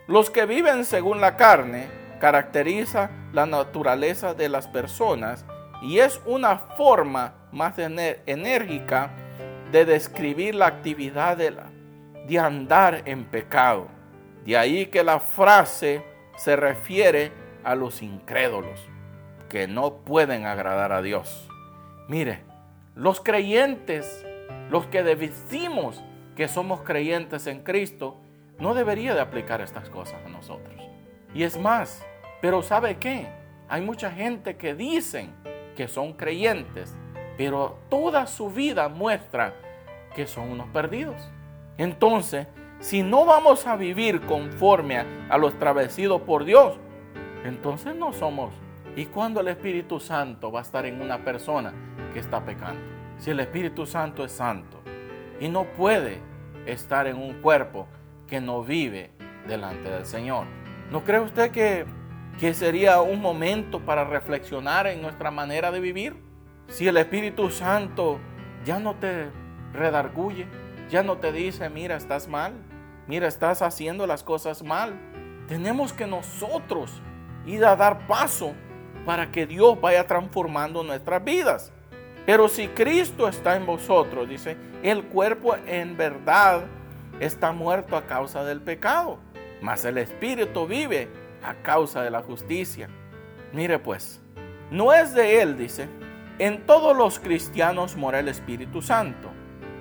los 0.06 0.30
que 0.30 0.44
viven 0.44 0.84
según 0.84 1.20
la 1.20 1.36
carne 1.36 1.88
caracteriza 2.20 3.10
la 3.32 3.46
naturaleza 3.46 4.34
de 4.34 4.48
las 4.48 4.68
personas 4.68 5.46
y 5.80 6.00
es 6.00 6.20
una 6.26 6.58
forma 6.58 7.32
más 7.50 7.78
enérgica 7.78 9.10
de 9.72 9.86
describir 9.86 10.54
la 10.54 10.66
actividad 10.66 11.36
de, 11.36 11.52
la, 11.52 11.70
de 12.26 12.38
andar 12.38 13.02
en 13.06 13.24
pecado. 13.24 13.86
De 14.44 14.56
ahí 14.56 14.86
que 14.86 15.04
la 15.04 15.20
frase 15.20 16.02
se 16.36 16.56
refiere 16.56 17.32
a 17.64 17.74
los 17.74 18.02
incrédulos 18.02 18.88
que 19.48 19.68
no 19.68 19.96
pueden 19.96 20.46
agradar 20.46 20.92
a 20.92 21.02
Dios. 21.02 21.48
Mire, 22.08 22.42
los 22.94 23.20
creyentes, 23.20 24.24
los 24.70 24.86
que 24.86 25.02
decimos 25.02 26.02
que 26.36 26.48
somos 26.48 26.80
creyentes 26.82 27.46
en 27.46 27.62
Cristo, 27.62 28.16
no 28.58 28.74
debería 28.74 29.14
de 29.14 29.20
aplicar 29.20 29.60
estas 29.60 29.88
cosas 29.90 30.24
a 30.24 30.28
nosotros. 30.28 30.74
Y 31.34 31.42
es 31.42 31.58
más, 31.58 32.04
pero 32.40 32.62
¿sabe 32.62 32.96
qué? 32.96 33.28
Hay 33.68 33.82
mucha 33.82 34.10
gente 34.10 34.56
que 34.56 34.74
dicen 34.74 35.32
que 35.76 35.88
son 35.88 36.14
creyentes, 36.14 36.96
pero 37.36 37.78
toda 37.88 38.26
su 38.26 38.50
vida 38.50 38.88
muestra 38.88 39.54
que 40.14 40.26
son 40.26 40.50
unos 40.50 40.68
perdidos. 40.68 41.30
Entonces, 41.78 42.46
si 42.80 43.02
no 43.02 43.24
vamos 43.24 43.66
a 43.66 43.76
vivir 43.76 44.20
conforme 44.22 44.98
a, 44.98 45.06
a 45.28 45.38
lo 45.38 45.48
establecido 45.48 46.24
por 46.24 46.44
Dios, 46.44 46.78
entonces 47.44 47.94
no 47.94 48.12
somos. 48.12 48.52
¿Y 48.96 49.06
cuando 49.06 49.40
el 49.40 49.48
Espíritu 49.48 50.00
Santo 50.00 50.50
va 50.50 50.58
a 50.58 50.62
estar 50.62 50.84
en 50.84 51.00
una 51.00 51.24
persona? 51.24 51.72
que 52.12 52.18
está 52.18 52.44
pecando. 52.44 52.80
Si 53.18 53.30
el 53.30 53.40
Espíritu 53.40 53.86
Santo 53.86 54.24
es 54.24 54.32
santo 54.32 54.80
y 55.38 55.48
no 55.48 55.64
puede 55.64 56.18
estar 56.66 57.06
en 57.06 57.16
un 57.16 57.40
cuerpo 57.40 57.86
que 58.26 58.40
no 58.40 58.62
vive 58.62 59.10
delante 59.46 59.90
del 59.90 60.06
Señor. 60.06 60.46
¿No 60.90 61.04
cree 61.04 61.20
usted 61.20 61.50
que, 61.50 61.86
que 62.38 62.54
sería 62.54 63.00
un 63.00 63.20
momento 63.20 63.80
para 63.80 64.04
reflexionar 64.04 64.86
en 64.86 65.02
nuestra 65.02 65.30
manera 65.30 65.70
de 65.70 65.80
vivir? 65.80 66.16
Si 66.68 66.86
el 66.86 66.96
Espíritu 66.96 67.50
Santo 67.50 68.18
ya 68.64 68.78
no 68.78 68.94
te 68.96 69.30
redarguye, 69.72 70.46
ya 70.88 71.02
no 71.02 71.18
te 71.18 71.32
dice, 71.32 71.68
mira, 71.70 71.96
estás 71.96 72.28
mal, 72.28 72.52
mira, 73.10 73.26
estás 73.26 73.60
haciendo 73.60 74.06
las 74.06 74.22
cosas 74.22 74.62
mal. 74.62 74.94
Tenemos 75.48 75.92
que 75.92 76.06
nosotros 76.06 77.02
ir 77.44 77.64
a 77.64 77.74
dar 77.74 78.06
paso 78.06 78.54
para 79.04 79.32
que 79.32 79.48
Dios 79.48 79.80
vaya 79.80 80.06
transformando 80.06 80.84
nuestras 80.84 81.24
vidas. 81.24 81.72
Pero 82.24 82.48
si 82.48 82.68
Cristo 82.68 83.26
está 83.26 83.56
en 83.56 83.66
vosotros, 83.66 84.28
dice, 84.28 84.56
el 84.84 85.06
cuerpo 85.06 85.56
en 85.66 85.96
verdad 85.96 86.66
está 87.18 87.50
muerto 87.50 87.96
a 87.96 88.06
causa 88.06 88.44
del 88.44 88.60
pecado, 88.60 89.18
mas 89.60 89.84
el 89.84 89.98
espíritu 89.98 90.68
vive 90.68 91.08
a 91.42 91.54
causa 91.54 92.02
de 92.02 92.10
la 92.12 92.22
justicia. 92.22 92.88
Mire 93.52 93.80
pues, 93.80 94.22
no 94.70 94.92
es 94.92 95.14
de 95.14 95.42
él, 95.42 95.58
dice, 95.58 95.88
en 96.38 96.64
todos 96.64 96.96
los 96.96 97.18
cristianos 97.18 97.96
mora 97.96 98.20
el 98.20 98.28
Espíritu 98.28 98.82
Santo. 98.82 99.29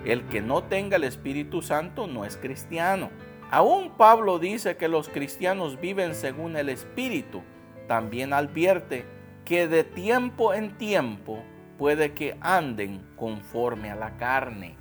El 0.05 0.25
que 0.27 0.41
no 0.41 0.63
tenga 0.63 0.97
el 0.97 1.03
Espíritu 1.03 1.61
Santo 1.61 2.07
no 2.07 2.25
es 2.25 2.37
cristiano. 2.37 3.09
Aún 3.51 3.91
Pablo 3.97 4.39
dice 4.39 4.77
que 4.77 4.87
los 4.87 5.09
cristianos 5.09 5.79
viven 5.79 6.15
según 6.15 6.55
el 6.55 6.69
Espíritu. 6.69 7.41
También 7.87 8.33
advierte 8.33 9.05
que 9.43 9.67
de 9.67 9.83
tiempo 9.83 10.53
en 10.53 10.77
tiempo 10.77 11.43
puede 11.77 12.13
que 12.13 12.37
anden 12.41 13.05
conforme 13.15 13.89
a 13.89 13.95
la 13.95 14.17
carne. 14.17 14.75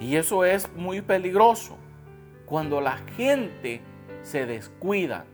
Y 0.00 0.16
eso 0.16 0.44
es 0.44 0.72
muy 0.74 1.02
peligroso. 1.02 1.76
Cuando 2.46 2.80
la 2.80 2.96
gente 3.16 3.80
se 4.22 4.46
descuida. 4.46 5.26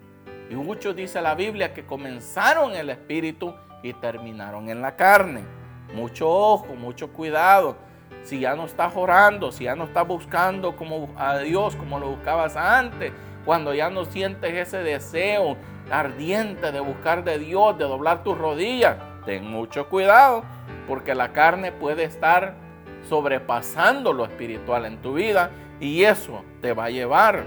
Y 0.51 0.55
muchos 0.55 0.97
dice 0.97 1.23
la 1.23 1.35
Biblia 1.35 1.73
que 1.73 1.87
comenzaron 1.87 2.73
en 2.73 2.79
el 2.79 2.91
espíritu 2.91 3.55
y 3.83 3.93
terminaron 3.95 4.69
en 4.69 4.83
la 4.83 4.97
carne. 4.97 5.45
Mucho 5.95 6.29
ojo, 6.29 6.75
mucho 6.75 7.13
cuidado. 7.13 7.77
Si 8.23 8.41
ya 8.41 8.55
no 8.55 8.67
estás 8.67 8.93
orando, 8.97 9.53
si 9.53 9.65
ya 9.65 9.75
no 9.75 9.85
estás 9.85 10.07
buscando 10.07 10.77
como 10.77 11.11
a 11.17 11.39
Dios 11.39 11.77
como 11.77 11.99
lo 11.99 12.11
buscabas 12.11 12.57
antes, 12.57 13.13
cuando 13.45 13.75
ya 13.75 13.91
no 13.91 14.05
sientes 14.05 14.53
ese 14.55 14.79
deseo 14.79 15.57
ardiente 15.91 16.73
de 16.73 16.81
buscar 16.81 17.25
de 17.25 17.39
Dios, 17.39 17.77
de 17.79 17.85
doblar 17.85 18.23
tus 18.23 18.37
rodillas, 18.39 18.97
ten 19.25 19.51
mucho 19.51 19.89
cuidado, 19.89 20.45
porque 20.87 21.15
la 21.15 21.33
carne 21.33 21.73
puede 21.73 22.05
estar 22.05 22.55
sobrepasando 23.09 24.13
lo 24.13 24.25
espiritual 24.25 24.85
en 24.85 24.99
tu 24.99 25.15
vida 25.15 25.51
y 25.81 26.05
eso 26.05 26.45
te 26.61 26.73
va 26.73 26.87
a 26.87 26.91
llevar 26.91 27.45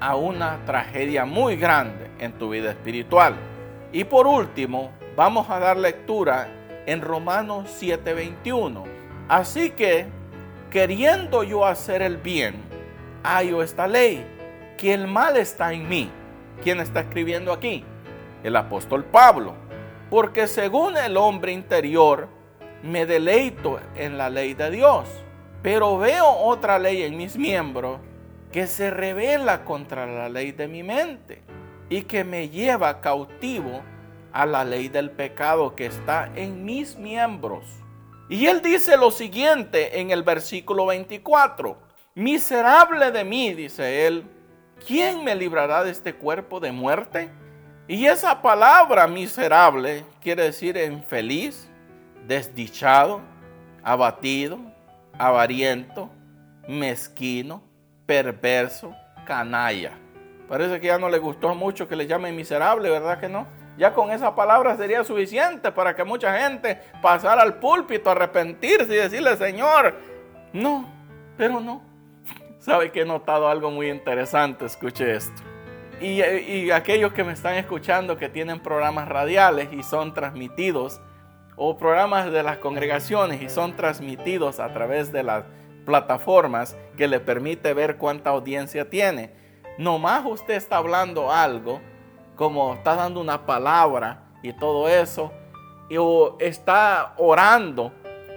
a 0.00 0.16
una 0.16 0.58
tragedia 0.66 1.24
muy 1.24 1.56
grande 1.56 2.10
en 2.18 2.32
tu 2.32 2.50
vida 2.50 2.70
espiritual. 2.70 3.34
Y 3.92 4.04
por 4.04 4.26
último, 4.26 4.90
vamos 5.16 5.48
a 5.50 5.58
dar 5.58 5.76
lectura 5.76 6.48
en 6.86 7.00
Romanos 7.00 7.70
7:21. 7.80 8.97
Así 9.28 9.70
que, 9.70 10.06
queriendo 10.70 11.42
yo 11.42 11.66
hacer 11.66 12.00
el 12.00 12.16
bien, 12.16 12.56
hallo 13.22 13.62
esta 13.62 13.86
ley, 13.86 14.24
que 14.78 14.94
el 14.94 15.06
mal 15.06 15.36
está 15.36 15.72
en 15.74 15.86
mí. 15.86 16.10
¿Quién 16.62 16.80
está 16.80 17.00
escribiendo 17.00 17.52
aquí? 17.52 17.84
El 18.42 18.56
apóstol 18.56 19.04
Pablo. 19.04 19.54
Porque 20.08 20.46
según 20.46 20.96
el 20.96 21.18
hombre 21.18 21.52
interior, 21.52 22.28
me 22.82 23.04
deleito 23.04 23.80
en 23.96 24.16
la 24.16 24.30
ley 24.30 24.54
de 24.54 24.70
Dios, 24.70 25.06
pero 25.62 25.98
veo 25.98 26.26
otra 26.26 26.78
ley 26.78 27.02
en 27.02 27.16
mis 27.16 27.36
miembros 27.36 28.00
que 28.50 28.66
se 28.66 28.90
revela 28.90 29.64
contra 29.64 30.06
la 30.06 30.30
ley 30.30 30.52
de 30.52 30.68
mi 30.68 30.82
mente 30.82 31.42
y 31.90 32.02
que 32.02 32.24
me 32.24 32.48
lleva 32.48 33.02
cautivo 33.02 33.82
a 34.32 34.46
la 34.46 34.64
ley 34.64 34.88
del 34.88 35.10
pecado 35.10 35.74
que 35.74 35.86
está 35.86 36.30
en 36.34 36.64
mis 36.64 36.96
miembros. 36.96 37.64
Y 38.28 38.46
él 38.46 38.60
dice 38.60 38.96
lo 38.96 39.10
siguiente 39.10 40.00
en 40.00 40.10
el 40.10 40.22
versículo 40.22 40.86
24, 40.86 41.78
miserable 42.14 43.10
de 43.10 43.24
mí, 43.24 43.54
dice 43.54 44.06
él, 44.06 44.24
¿quién 44.86 45.24
me 45.24 45.34
librará 45.34 45.82
de 45.82 45.90
este 45.90 46.14
cuerpo 46.14 46.60
de 46.60 46.70
muerte? 46.72 47.30
Y 47.86 48.04
esa 48.04 48.42
palabra 48.42 49.06
miserable 49.06 50.04
quiere 50.20 50.42
decir 50.42 50.76
infeliz, 50.76 51.70
desdichado, 52.26 53.22
abatido, 53.82 54.58
avariento, 55.18 56.10
mezquino, 56.68 57.62
perverso, 58.04 58.94
canalla. 59.26 59.92
Parece 60.48 60.80
que 60.80 60.88
ya 60.88 60.98
no 60.98 61.08
le 61.08 61.18
gustó 61.18 61.54
mucho 61.54 61.88
que 61.88 61.96
le 61.96 62.06
llamen 62.06 62.36
miserable, 62.36 62.90
¿verdad 62.90 63.18
que 63.18 63.28
no? 63.30 63.46
Ya 63.78 63.94
con 63.94 64.10
esa 64.10 64.34
palabra 64.34 64.76
sería 64.76 65.04
suficiente 65.04 65.70
para 65.70 65.94
que 65.94 66.02
mucha 66.02 66.36
gente 66.40 66.80
pasara 67.00 67.42
al 67.42 67.54
púlpito 67.54 68.10
a 68.10 68.12
arrepentirse 68.12 68.92
y 68.92 68.96
decirle, 68.96 69.36
Señor, 69.36 69.94
no, 70.52 70.92
pero 71.36 71.60
no. 71.60 71.80
¿Sabe 72.58 72.90
que 72.90 73.02
he 73.02 73.04
notado 73.04 73.48
algo 73.48 73.70
muy 73.70 73.88
interesante? 73.88 74.66
Escuche 74.66 75.14
esto. 75.14 75.42
Y, 76.00 76.70
aquellos 76.70 77.12
que 77.12 77.24
me 77.24 77.32
están 77.32 77.54
escuchando 77.54 78.16
que 78.16 78.28
tienen 78.28 78.60
programas 78.60 79.08
radiales 79.08 79.68
y 79.72 79.82
son 79.82 80.12
transmitidos, 80.12 81.00
o 81.56 81.76
programas 81.76 82.30
de 82.30 82.42
las 82.44 82.58
congregaciones 82.58 83.42
y 83.42 83.48
son 83.48 83.74
transmitidos 83.74 84.60
a 84.60 84.72
través 84.72 85.10
de 85.10 85.24
las 85.24 85.44
plataformas 85.84 86.76
que 86.96 87.08
le 87.08 87.18
permite 87.18 87.74
ver 87.74 87.96
cuánta 87.96 88.30
audiencia 88.30 88.88
tiene. 88.90 89.32
Nomás 89.76 90.24
usted 90.24 90.54
está 90.54 90.76
hablando 90.76 91.32
algo, 91.32 91.80
como 92.38 92.72
está 92.74 92.94
dando 92.94 93.20
una 93.20 93.44
palabra 93.44 94.20
y 94.44 94.52
todo 94.52 94.88
eso, 94.88 95.32
y 95.90 95.96
o 95.96 96.36
está 96.38 97.14
orando, 97.16 97.92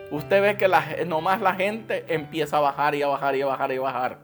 usted 0.09 0.41
ve 0.41 0.57
que 0.57 0.67
la, 0.67 0.83
nomás 1.05 1.39
la 1.39 1.53
gente 1.53 2.03
empieza 2.07 2.57
a 2.57 2.61
bajar 2.61 2.95
y 2.95 3.03
a 3.03 3.07
bajar 3.07 3.35
y 3.35 3.43
a 3.43 3.45
bajar 3.45 3.71
y 3.71 3.77
a 3.77 3.81
bajar. 3.81 4.17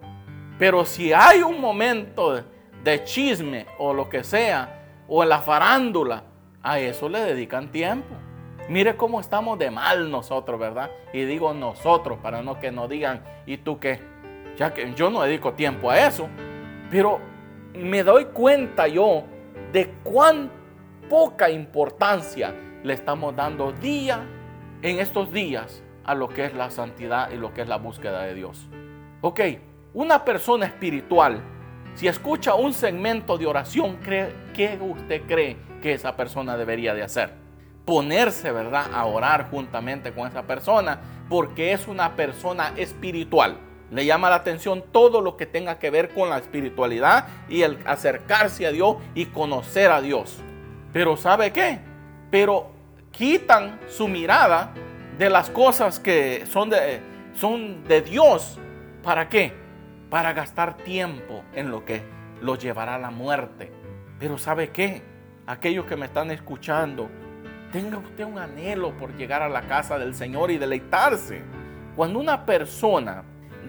Pero 0.57 0.83
si 0.83 1.13
hay 1.13 1.43
un 1.43 1.61
momento 1.61 2.33
de, 2.33 2.43
de 2.83 3.03
chisme 3.03 3.67
o 3.77 3.93
lo 3.93 4.09
que 4.09 4.23
sea, 4.23 5.03
o 5.07 5.21
en 5.21 5.29
la 5.29 5.39
farándula, 5.39 6.23
a 6.63 6.79
eso 6.79 7.07
le 7.07 7.19
dedican 7.19 7.71
tiempo. 7.71 8.15
Mire 8.69 8.97
cómo 8.97 9.19
estamos 9.19 9.59
de 9.59 9.69
mal 9.69 10.09
nosotros, 10.09 10.59
¿verdad? 10.59 10.89
Y 11.13 11.23
digo 11.25 11.53
nosotros 11.53 12.17
para 12.17 12.41
no 12.41 12.59
que 12.59 12.71
nos 12.71 12.89
digan, 12.89 13.23
¿y 13.45 13.57
tú 13.57 13.79
qué? 13.79 14.01
Ya 14.57 14.73
que 14.73 14.91
yo 14.95 15.11
no 15.11 15.21
dedico 15.21 15.53
tiempo 15.53 15.91
a 15.91 16.07
eso, 16.07 16.27
pero 16.89 17.19
me 17.75 18.01
doy 18.01 18.25
cuenta 18.25 18.87
yo 18.87 19.23
de 19.71 19.93
cuán 20.03 20.51
poca 21.09 21.49
importancia 21.49 22.53
le 22.83 22.93
estamos 22.93 23.35
dando 23.35 23.71
día 23.71 24.25
en 24.81 24.99
estos 24.99 25.31
días 25.31 25.83
a 26.03 26.15
lo 26.15 26.29
que 26.29 26.45
es 26.45 26.53
la 26.53 26.69
santidad 26.69 27.31
y 27.31 27.37
lo 27.37 27.53
que 27.53 27.61
es 27.61 27.67
la 27.67 27.77
búsqueda 27.77 28.23
de 28.23 28.33
Dios. 28.33 28.67
Ok, 29.21 29.41
una 29.93 30.23
persona 30.23 30.65
espiritual, 30.65 31.41
si 31.95 32.07
escucha 32.07 32.55
un 32.55 32.73
segmento 32.73 33.37
de 33.37 33.45
oración, 33.45 33.97
¿qué 33.97 34.79
usted 34.79 35.23
cree 35.27 35.57
que 35.81 35.93
esa 35.93 36.15
persona 36.15 36.55
debería 36.55 36.93
de 36.93 37.03
hacer? 37.03 37.47
ponerse, 37.87 38.51
¿verdad?, 38.51 38.87
a 38.93 39.05
orar 39.05 39.49
juntamente 39.49 40.11
con 40.11 40.27
esa 40.27 40.43
persona, 40.43 40.99
porque 41.29 41.71
es 41.71 41.87
una 41.87 42.17
persona 42.17 42.73
espiritual. 42.75 43.57
Le 43.91 44.05
llama 44.05 44.29
la 44.29 44.37
atención 44.37 44.83
todo 44.91 45.21
lo 45.21 45.37
que 45.37 45.45
tenga 45.45 45.79
que 45.79 45.89
ver 45.89 46.09
con 46.09 46.29
la 46.29 46.37
espiritualidad 46.37 47.27
y 47.47 47.61
el 47.61 47.79
acercarse 47.85 48.65
a 48.65 48.71
Dios 48.71 48.97
y 49.15 49.27
conocer 49.27 49.91
a 49.91 50.01
Dios. 50.01 50.39
Pero 50.91 51.15
¿sabe 51.15 51.51
qué? 51.51 51.79
Pero 52.29 52.71
quitan 53.11 53.79
su 53.87 54.07
mirada 54.07 54.73
de 55.17 55.29
las 55.29 55.49
cosas 55.49 55.99
que 55.99 56.45
son 56.47 56.69
de, 56.69 57.01
son 57.33 57.83
de 57.85 58.01
Dios. 58.01 58.59
¿Para 59.03 59.29
qué? 59.29 59.53
Para 60.09 60.33
gastar 60.33 60.77
tiempo 60.77 61.43
en 61.53 61.71
lo 61.71 61.85
que 61.85 62.01
los 62.41 62.59
llevará 62.59 62.95
a 62.95 62.99
la 62.99 63.11
muerte. 63.11 63.71
Pero 64.19 64.37
¿sabe 64.37 64.69
qué? 64.69 65.01
Aquellos 65.45 65.85
que 65.85 65.95
me 65.95 66.07
están 66.07 66.29
escuchando, 66.31 67.09
Tenga 67.71 67.97
usted 67.97 68.23
un 68.23 68.39
anhelo 68.39 68.97
por 68.97 69.13
llegar 69.17 69.41
a 69.41 69.49
la 69.49 69.61
casa 69.63 69.99
del 69.99 70.15
Señor 70.15 70.51
y 70.51 70.57
deleitarse. 70.57 71.41
Cuando 71.97 72.19
una 72.19 72.45
persona 72.45 73.23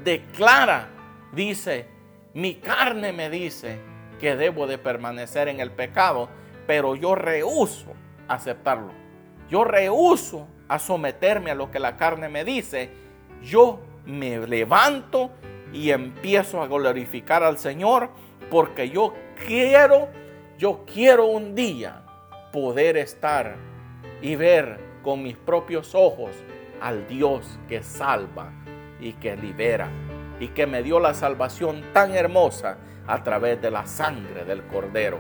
declara, 0.09 0.89
dice, 1.33 1.87
mi 2.33 2.55
carne 2.55 3.13
me 3.13 3.29
dice 3.29 3.79
que 4.19 4.37
debo 4.37 4.67
de 4.67 4.79
permanecer 4.79 5.49
en 5.49 5.61
el 5.61 5.71
pecado, 5.71 6.31
pero 6.67 6.97
yo 6.97 7.15
rehuso 7.15 7.93
aceptarlo. 8.27 8.93
Yo 9.51 9.65
rehuso 9.65 10.49
a 10.67 10.79
someterme 10.79 11.51
a 11.51 11.55
lo 11.55 11.71
que 11.71 11.79
la 11.79 11.99
carne 11.99 12.31
me 12.31 12.45
dice. 12.45 12.91
Yo 13.43 13.81
me 14.07 14.39
levanto 14.47 15.31
y 15.75 15.91
empiezo 15.91 16.63
a 16.63 16.67
glorificar 16.67 17.43
al 17.43 17.59
Señor 17.59 18.11
porque 18.51 18.89
yo 18.89 19.15
quiero, 19.47 20.09
yo 20.57 20.85
quiero 20.91 21.27
un 21.27 21.55
día 21.55 22.03
poder 22.51 22.97
estar 22.97 23.57
y 24.23 24.37
ver 24.37 24.81
con 25.03 25.23
mis 25.23 25.37
propios 25.37 25.95
ojos 25.95 26.31
al 26.81 27.07
Dios 27.07 27.59
que 27.69 27.83
salva 27.83 28.53
y 29.01 29.13
que 29.15 29.37
libera 29.37 29.89
y 30.41 30.49
que 30.49 30.67
me 30.67 30.83
dio 30.83 31.01
la 31.01 31.15
salvación 31.15 31.83
tan 31.93 32.15
hermosa 32.15 32.79
a 33.07 33.23
través 33.23 33.61
de 33.61 33.71
la 33.71 33.87
sangre 33.87 34.45
del 34.45 34.63
Cordero. 34.65 35.19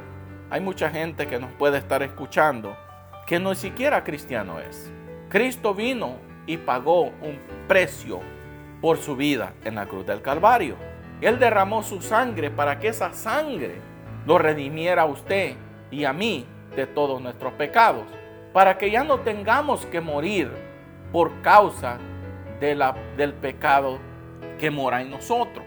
Hay 0.50 0.60
mucha 0.60 0.90
gente 0.90 1.26
que 1.26 1.38
nos 1.38 1.52
puede 1.52 1.78
estar 1.78 2.02
escuchando 2.02 2.76
que 3.26 3.38
no 3.38 3.54
siquiera 3.54 4.04
cristiano 4.04 4.60
es. 4.60 4.92
Cristo 5.28 5.74
vino 5.74 6.16
y 6.46 6.56
pagó 6.56 7.02
un 7.02 7.38
precio 7.66 8.20
por 8.80 8.98
su 8.98 9.16
vida 9.16 9.54
en 9.64 9.74
la 9.74 9.86
cruz 9.86 10.06
del 10.06 10.22
Calvario. 10.22 10.76
Él 11.20 11.38
derramó 11.38 11.82
su 11.82 12.00
sangre 12.00 12.50
para 12.50 12.78
que 12.78 12.88
esa 12.88 13.12
sangre 13.12 13.80
lo 14.24 14.38
redimiera 14.38 15.02
a 15.02 15.06
usted 15.06 15.56
y 15.90 16.04
a 16.04 16.12
mí 16.12 16.46
de 16.76 16.86
todos 16.86 17.20
nuestros 17.20 17.52
pecados 17.54 18.04
para 18.52 18.78
que 18.78 18.90
ya 18.90 19.04
no 19.04 19.20
tengamos 19.20 19.84
que 19.86 20.00
morir 20.00 20.50
por 21.12 21.42
causa 21.42 21.98
de 22.60 22.74
la, 22.74 22.94
del 23.16 23.34
pecado 23.34 23.98
que 24.58 24.70
mora 24.70 25.00
en 25.00 25.10
nosotros. 25.10 25.66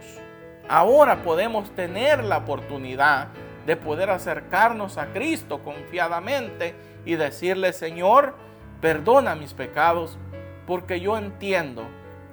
Ahora 0.68 1.24
podemos 1.24 1.70
tener 1.76 2.24
la 2.24 2.38
oportunidad 2.38 3.28
de 3.66 3.76
poder 3.76 4.10
acercarnos 4.10 4.98
a 4.98 5.08
Cristo 5.08 5.64
confiadamente 5.64 6.76
y 7.06 7.16
decirle, 7.16 7.74
Señor, 7.74 8.36
perdona 8.80 9.36
mis 9.36 9.54
pecados, 9.54 10.18
porque 10.66 11.00
yo 11.00 11.18
entiendo 11.18 11.84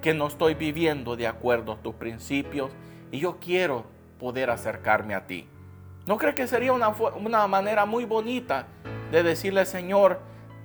que 0.01 0.13
no 0.13 0.27
estoy 0.27 0.53
viviendo 0.53 1.15
de 1.15 1.27
acuerdo 1.27 1.73
a 1.73 1.77
tus 1.77 1.95
principios 1.95 2.71
y 3.11 3.19
yo 3.19 3.37
quiero 3.39 3.85
poder 4.19 4.49
acercarme 4.49 5.15
a 5.15 5.27
ti. 5.27 5.47
¿No 6.05 6.17
cree 6.17 6.33
que 6.33 6.47
sería 6.47 6.73
una, 6.73 6.89
una 6.89 7.47
manera 7.47 7.85
muy 7.85 8.05
bonita 8.05 8.67
de 9.11 9.23
decirle, 9.23 9.65
Señor, 9.65 10.19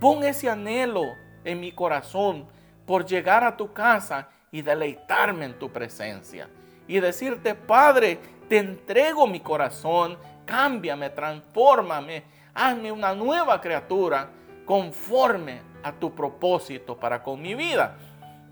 Pon 0.04 0.22
ese 0.22 0.50
anhelo 0.50 1.14
en 1.44 1.60
mi 1.60 1.72
corazón 1.72 2.46
por 2.86 3.04
llegar 3.06 3.44
a 3.44 3.56
tu 3.56 3.72
casa 3.72 4.28
y 4.50 4.62
deleitarme 4.62 5.46
en 5.46 5.58
tu 5.58 5.72
presencia. 5.72 6.48
Y 6.86 7.00
decirte, 7.00 7.54
Padre, 7.54 8.18
te 8.48 8.58
entrego 8.58 9.26
mi 9.26 9.40
corazón, 9.40 10.18
cámbiame, 10.44 11.10
transfórmame, 11.10 12.24
hazme 12.54 12.92
una 12.92 13.14
nueva 13.14 13.60
criatura 13.60 14.28
conforme 14.64 15.62
a 15.82 15.92
tu 15.92 16.14
propósito 16.14 16.98
para 16.98 17.22
con 17.22 17.40
mi 17.40 17.54
vida. 17.54 17.96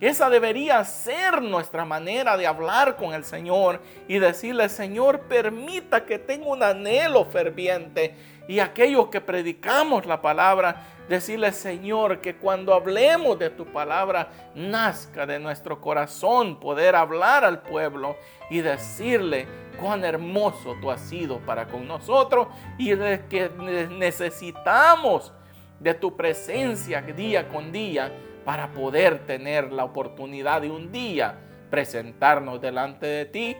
Esa 0.03 0.29
debería 0.29 0.85
ser 0.85 1.41
nuestra 1.41 1.85
manera 1.85 2.37
de 2.37 2.45
hablar 2.45 2.97
con 2.97 3.15
el 3.15 3.23
Señor 3.23 3.81
y 4.09 4.19
decirle, 4.19 4.69
Señor, 4.69 5.21
permita 5.29 6.05
que 6.05 6.19
tenga 6.19 6.47
un 6.47 6.61
anhelo 6.61 7.25
ferviente. 7.25 8.17
Y 8.49 8.59
aquellos 8.59 9.11
que 9.11 9.21
predicamos 9.21 10.05
la 10.05 10.21
palabra, 10.21 10.89
decirle, 11.09 11.53
Señor, 11.53 12.21
que 12.21 12.35
cuando 12.35 12.75
hablemos 12.75 13.39
de 13.39 13.51
tu 13.51 13.65
palabra, 13.67 14.29
nazca 14.57 15.25
de 15.25 15.39
nuestro 15.39 15.81
corazón 15.81 16.59
poder 16.59 16.97
hablar 16.97 17.45
al 17.45 17.63
pueblo 17.63 18.17
y 18.51 18.61
decirle 18.61 19.47
cuán 19.81 20.05
hermoso 20.05 20.75
tú 20.81 20.91
has 20.91 21.01
sido 21.01 21.39
para 21.47 21.69
con 21.69 21.87
nosotros 21.87 22.49
y 22.77 22.91
de 22.97 23.25
que 23.31 23.51
necesitamos 23.89 25.33
de 25.79 25.95
tu 25.95 26.17
presencia 26.17 27.03
día 27.03 27.49
con 27.49 27.71
día 27.71 28.13
para 28.45 28.73
poder 28.73 29.27
tener 29.27 29.73
la 29.73 29.85
oportunidad 29.85 30.63
de 30.63 30.71
un 30.71 30.93
día 30.93 31.39
presentarnos 31.71 32.61
delante 32.61 33.07
de 33.07 33.25
ti, 33.25 33.57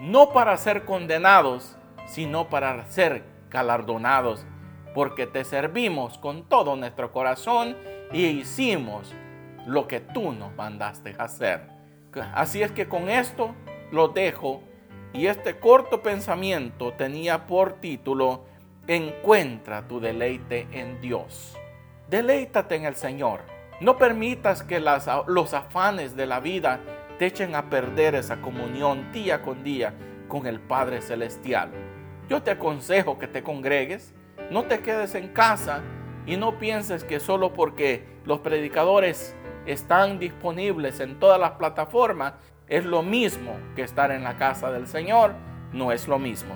no 0.00 0.32
para 0.34 0.56
ser 0.58 0.84
condenados, 0.84 1.76
sino 2.06 2.48
para 2.48 2.84
ser 2.90 3.24
galardonados, 3.48 4.44
porque 4.94 5.26
te 5.26 5.44
servimos 5.44 6.18
con 6.18 6.48
todo 6.48 6.76
nuestro 6.76 7.10
corazón 7.10 7.76
y 8.12 8.26
hicimos 8.26 9.14
lo 9.66 9.88
que 9.88 10.00
tú 10.00 10.32
nos 10.32 10.54
mandaste 10.54 11.14
hacer. 11.18 11.62
Así 12.34 12.62
es 12.62 12.72
que 12.72 12.88
con 12.88 13.08
esto 13.08 13.54
lo 13.92 14.08
dejo 14.08 14.62
y 15.12 15.26
este 15.26 15.58
corto 15.58 16.02
pensamiento 16.02 16.92
tenía 16.92 17.46
por 17.46 17.74
título 17.74 18.44
Encuentra 18.86 19.86
tu 19.86 20.00
deleite 20.00 20.66
en 20.72 21.00
Dios. 21.00 21.56
Deleítate 22.08 22.76
en 22.76 22.86
el 22.86 22.96
Señor 22.96 23.57
no 23.80 23.96
permitas 23.96 24.62
que 24.62 24.80
los 24.80 25.54
afanes 25.54 26.16
de 26.16 26.26
la 26.26 26.40
vida 26.40 26.80
te 27.18 27.26
echen 27.26 27.54
a 27.54 27.70
perder 27.70 28.14
esa 28.14 28.40
comunión 28.40 29.12
día 29.12 29.42
con 29.42 29.62
día 29.62 29.94
con 30.28 30.46
el 30.46 30.60
Padre 30.60 31.00
Celestial. 31.00 31.70
Yo 32.28 32.42
te 32.42 32.50
aconsejo 32.50 33.18
que 33.18 33.28
te 33.28 33.42
congregues, 33.42 34.14
no 34.50 34.64
te 34.64 34.80
quedes 34.80 35.14
en 35.14 35.28
casa 35.28 35.80
y 36.26 36.36
no 36.36 36.58
pienses 36.58 37.04
que 37.04 37.20
solo 37.20 37.52
porque 37.52 38.06
los 38.24 38.40
predicadores 38.40 39.34
están 39.66 40.18
disponibles 40.18 41.00
en 41.00 41.18
todas 41.18 41.40
las 41.40 41.52
plataformas 41.52 42.34
es 42.68 42.84
lo 42.84 43.02
mismo 43.02 43.56
que 43.74 43.82
estar 43.82 44.10
en 44.10 44.24
la 44.24 44.36
casa 44.36 44.70
del 44.70 44.86
Señor. 44.86 45.32
No 45.72 45.90
es 45.92 46.06
lo 46.06 46.18
mismo. 46.18 46.54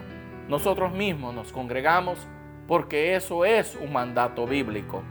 Nosotros 0.49 0.93
mismos 0.93 1.35
nos 1.35 1.53
congregamos 1.53 2.27
porque 2.69 3.17
eso 3.17 3.45
es 3.45 3.77
un 3.77 3.93
mandato 3.93 4.47
bíblico. 4.47 5.03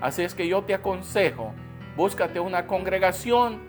Así 0.00 0.22
es 0.22 0.34
que 0.34 0.46
yo 0.46 0.62
te 0.62 0.74
aconsejo, 0.74 1.52
búscate 1.96 2.40
una 2.40 2.66
congregación 2.66 3.60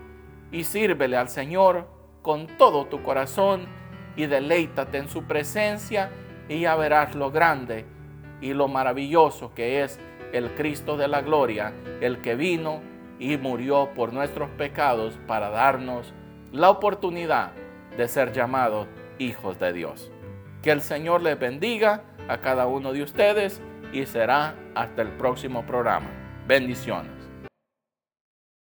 y 0.52 0.64
sírvele 0.64 1.18
al 1.18 1.30
Señor 1.30 1.88
con 2.22 2.48
todo 2.48 2.86
tu 2.86 3.02
corazón 3.02 3.68
y 4.16 4.26
deleítate 4.26 4.98
en 4.98 5.10
su 5.10 5.24
presencia 5.24 6.12
y 6.48 6.62
ya 6.62 6.76
verás 6.76 7.16
lo 7.16 7.32
grande 7.32 7.86
y 8.42 8.54
lo 8.54 8.68
maravilloso 8.68 9.54
que 9.54 9.84
es 9.84 10.00
el 10.34 10.54
Cristo 10.56 10.98
de 10.98 11.08
la 11.08 11.22
gloria, 11.22 11.74
el 12.02 12.22
que 12.22 12.36
vino 12.36 12.82
y 13.18 13.38
murió 13.38 13.90
por 13.96 14.14
nuestros 14.14 14.50
pecados 14.52 15.20
para 15.28 15.50
darnos 15.50 16.14
la 16.52 16.70
oportunidad 16.70 17.52
de 17.98 18.08
ser 18.08 18.32
llamados 18.32 18.88
hijos 19.18 19.60
de 19.60 19.74
Dios. 19.74 20.12
Que 20.62 20.72
el 20.72 20.82
Señor 20.82 21.22
les 21.22 21.40
bendiga 21.40 22.04
a 22.28 22.38
cada 22.40 22.68
uno 22.68 22.94
de 22.94 23.04
ustedes 23.04 23.62
y 23.92 24.06
será 24.06 24.56
hasta 24.76 25.02
el 25.02 25.10
próximo 25.10 25.66
programa. 25.66 26.19
Bendiciones. 26.50 27.19